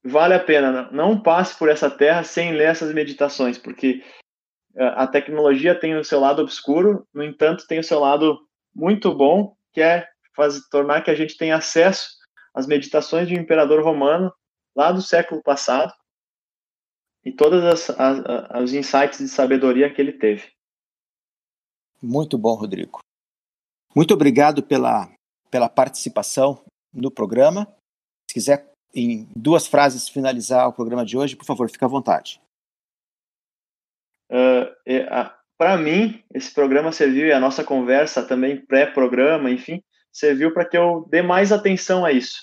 Vale 0.05 0.35
a 0.35 0.41
pena, 0.41 0.91
não 0.93 1.21
passe 1.21 1.59
por 1.59 1.69
essa 1.69 1.91
terra 1.91 2.25
sem 2.25 2.53
ler 2.53 2.65
essas 2.65 2.93
meditações, 2.93 3.57
porque 3.57 4.03
a 4.77 5.07
tecnologia 5.07 5.79
tem 5.79 5.97
o 5.97 6.05
seu 6.05 6.21
lado 6.21 6.43
obscuro, 6.43 7.07
no 7.13 7.23
entanto, 7.23 7.67
tem 7.67 7.79
o 7.79 7.85
seu 7.85 8.01
lado 8.01 8.39
muito 8.75 9.15
bom, 9.15 9.55
que 9.73 9.81
é 9.81 10.09
fazer, 10.35 10.61
tornar 10.71 11.03
que 11.03 11.11
a 11.11 11.15
gente 11.15 11.37
tenha 11.37 11.57
acesso 11.57 12.09
às 12.55 12.67
meditações 12.67 13.29
de 13.29 13.35
um 13.35 13.41
imperador 13.41 13.83
romano 13.83 14.33
lá 14.75 14.91
do 14.93 15.03
século 15.03 15.43
passado 15.43 15.93
e 17.25 17.31
todos 17.31 17.63
as, 17.65 17.91
as, 17.91 18.63
os 18.63 18.73
insights 18.73 19.19
de 19.19 19.29
sabedoria 19.29 19.93
que 19.93 20.01
ele 20.01 20.13
teve. 20.13 20.51
Muito 22.03 22.37
bom, 22.37 22.55
Rodrigo. 22.55 23.01
Muito 23.95 24.15
obrigado 24.15 24.63
pela, 24.63 25.09
pela 25.51 25.69
participação 25.69 26.65
no 26.93 27.11
programa. 27.11 27.67
Se 28.29 28.35
quiser, 28.35 28.73
em 28.95 29.29
duas 29.37 29.67
frases, 29.67 30.09
finalizar 30.09 30.67
o 30.69 30.73
programa 30.73 31.05
de 31.05 31.17
hoje, 31.17 31.37
por 31.37 31.45
favor, 31.45 31.71
fique 31.71 31.85
à 31.85 31.89
vontade. 31.89 32.42
Uh, 34.33 35.31
para 35.59 35.77
mim, 35.77 36.25
esse 36.35 36.53
programa 36.53 36.91
serviu, 36.91 37.27
e 37.27 37.33
a 37.33 37.39
nossa 37.39 37.63
conversa 37.63 38.27
também, 38.27 38.65
pré-programa, 38.65 39.51
enfim, 39.51 39.83
serviu 40.11 40.53
para 40.53 40.65
que 40.65 40.77
eu 40.77 41.07
dê 41.11 41.23
mais 41.23 41.53
atenção 41.53 42.05
a 42.05 42.11
isso. 42.11 42.41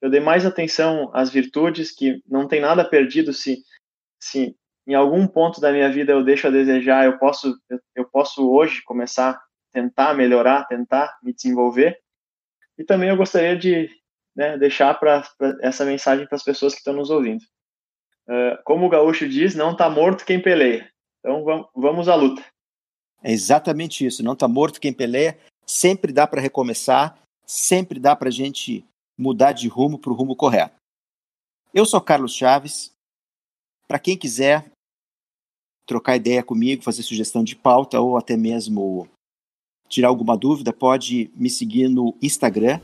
Eu 0.00 0.10
dê 0.10 0.20
mais 0.20 0.44
atenção 0.44 1.10
às 1.14 1.30
virtudes, 1.30 1.90
que 1.90 2.22
não 2.28 2.46
tem 2.46 2.60
nada 2.60 2.84
perdido 2.84 3.32
se, 3.32 3.58
se 4.20 4.54
em 4.86 4.94
algum 4.94 5.26
ponto 5.26 5.60
da 5.60 5.72
minha 5.72 5.90
vida 5.90 6.12
eu 6.12 6.22
deixo 6.22 6.46
a 6.46 6.50
desejar, 6.50 7.06
eu 7.06 7.18
posso, 7.18 7.58
eu, 7.68 7.80
eu 7.96 8.04
posso 8.08 8.48
hoje 8.48 8.82
começar 8.84 9.30
a 9.30 9.40
tentar 9.72 10.14
melhorar, 10.14 10.66
tentar 10.66 11.18
me 11.22 11.34
desenvolver. 11.34 11.98
E 12.78 12.84
também 12.84 13.08
eu 13.08 13.16
gostaria 13.16 13.56
de 13.56 13.88
né, 14.36 14.56
deixar 14.58 14.94
para 14.94 15.22
essa 15.62 15.84
mensagem 15.84 16.26
para 16.26 16.36
as 16.36 16.44
pessoas 16.44 16.74
que 16.74 16.78
estão 16.78 16.92
nos 16.92 17.10
ouvindo. 17.10 17.42
Uh, 18.28 18.62
como 18.64 18.86
o 18.86 18.88
gaúcho 18.88 19.28
diz, 19.28 19.54
não 19.54 19.72
está 19.72 19.88
morto 19.88 20.24
quem 20.24 20.40
peleia. 20.40 20.88
Então 21.26 21.42
vamos, 21.74 22.08
à 22.08 22.14
luta. 22.14 22.44
É 23.20 23.32
exatamente 23.32 24.06
isso. 24.06 24.22
Não 24.22 24.34
está 24.34 24.46
morto 24.46 24.80
quem 24.80 24.92
peleia. 24.92 25.36
Sempre 25.66 26.12
dá 26.12 26.24
para 26.24 26.40
recomeçar. 26.40 27.18
Sempre 27.44 27.98
dá 27.98 28.14
para 28.14 28.28
a 28.28 28.32
gente 28.32 28.84
mudar 29.18 29.50
de 29.50 29.66
rumo 29.66 29.98
para 29.98 30.12
o 30.12 30.14
rumo 30.14 30.36
correto. 30.36 30.76
Eu 31.74 31.84
sou 31.84 32.00
Carlos 32.00 32.32
Chaves. 32.32 32.92
Para 33.88 33.98
quem 33.98 34.16
quiser 34.16 34.70
trocar 35.84 36.14
ideia 36.14 36.44
comigo, 36.44 36.84
fazer 36.84 37.02
sugestão 37.02 37.42
de 37.42 37.56
pauta 37.56 38.00
ou 38.00 38.16
até 38.16 38.36
mesmo 38.36 39.08
tirar 39.88 40.08
alguma 40.08 40.36
dúvida, 40.36 40.72
pode 40.72 41.28
me 41.34 41.50
seguir 41.50 41.88
no 41.88 42.16
Instagram, 42.22 42.80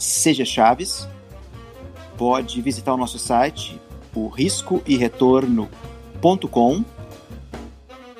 sejachaves. 0.00 1.06
Pode 2.16 2.60
visitar 2.60 2.94
o 2.94 2.96
nosso 2.96 3.20
site, 3.20 3.80
o 4.14 4.28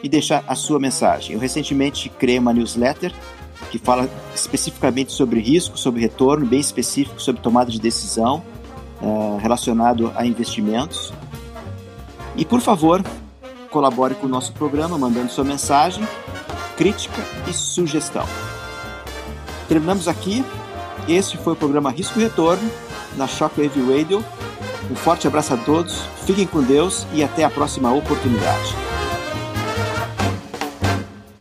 e 0.03 0.09
deixar 0.09 0.45
a 0.47 0.55
sua 0.55 0.79
mensagem. 0.79 1.35
Eu 1.35 1.41
recentemente 1.41 2.09
criei 2.09 2.39
uma 2.39 2.53
newsletter 2.53 3.13
que 3.71 3.79
fala 3.79 4.09
especificamente 4.35 5.13
sobre 5.13 5.41
risco, 5.41 5.79
sobre 5.79 6.01
retorno, 6.01 6.47
bem 6.47 6.61
específico 6.61 7.21
sobre 7.21 7.43
tomada 7.43 7.71
de 7.71 7.81
decisão 7.81 8.43
uh, 9.03 9.37
relacionado 9.39 10.13
a 10.17 10.25
investimentos. 10.25 11.13
E 12.37 12.45
por 12.45 12.61
favor, 12.61 13.05
colabore 13.71 14.15
com 14.15 14.27
o 14.27 14.31
nosso 14.31 14.53
programa 14.53 14.97
mandando 14.97 15.31
sua 15.31 15.45
mensagem, 15.45 16.07
crítica 16.77 17.23
e 17.49 17.53
sugestão. 17.53 18.27
Terminamos 19.69 20.09
aqui. 20.09 20.45
Este 21.09 21.37
foi 21.37 21.55
o 21.55 21.57
programa 21.57 21.91
Risco 21.91 22.19
e 22.19 22.23
Retorno 22.23 22.71
na 23.17 23.27
Shockwave 23.27 23.81
Radio. 23.81 24.25
Um 24.91 24.95
forte 24.95 25.27
abraço 25.27 25.53
a 25.53 25.57
todos, 25.57 26.01
fiquem 26.25 26.47
com 26.47 26.63
Deus 26.63 27.07
e 27.13 27.23
até 27.23 27.45
a 27.45 27.51
próxima 27.51 27.93
oportunidade. 27.93 28.75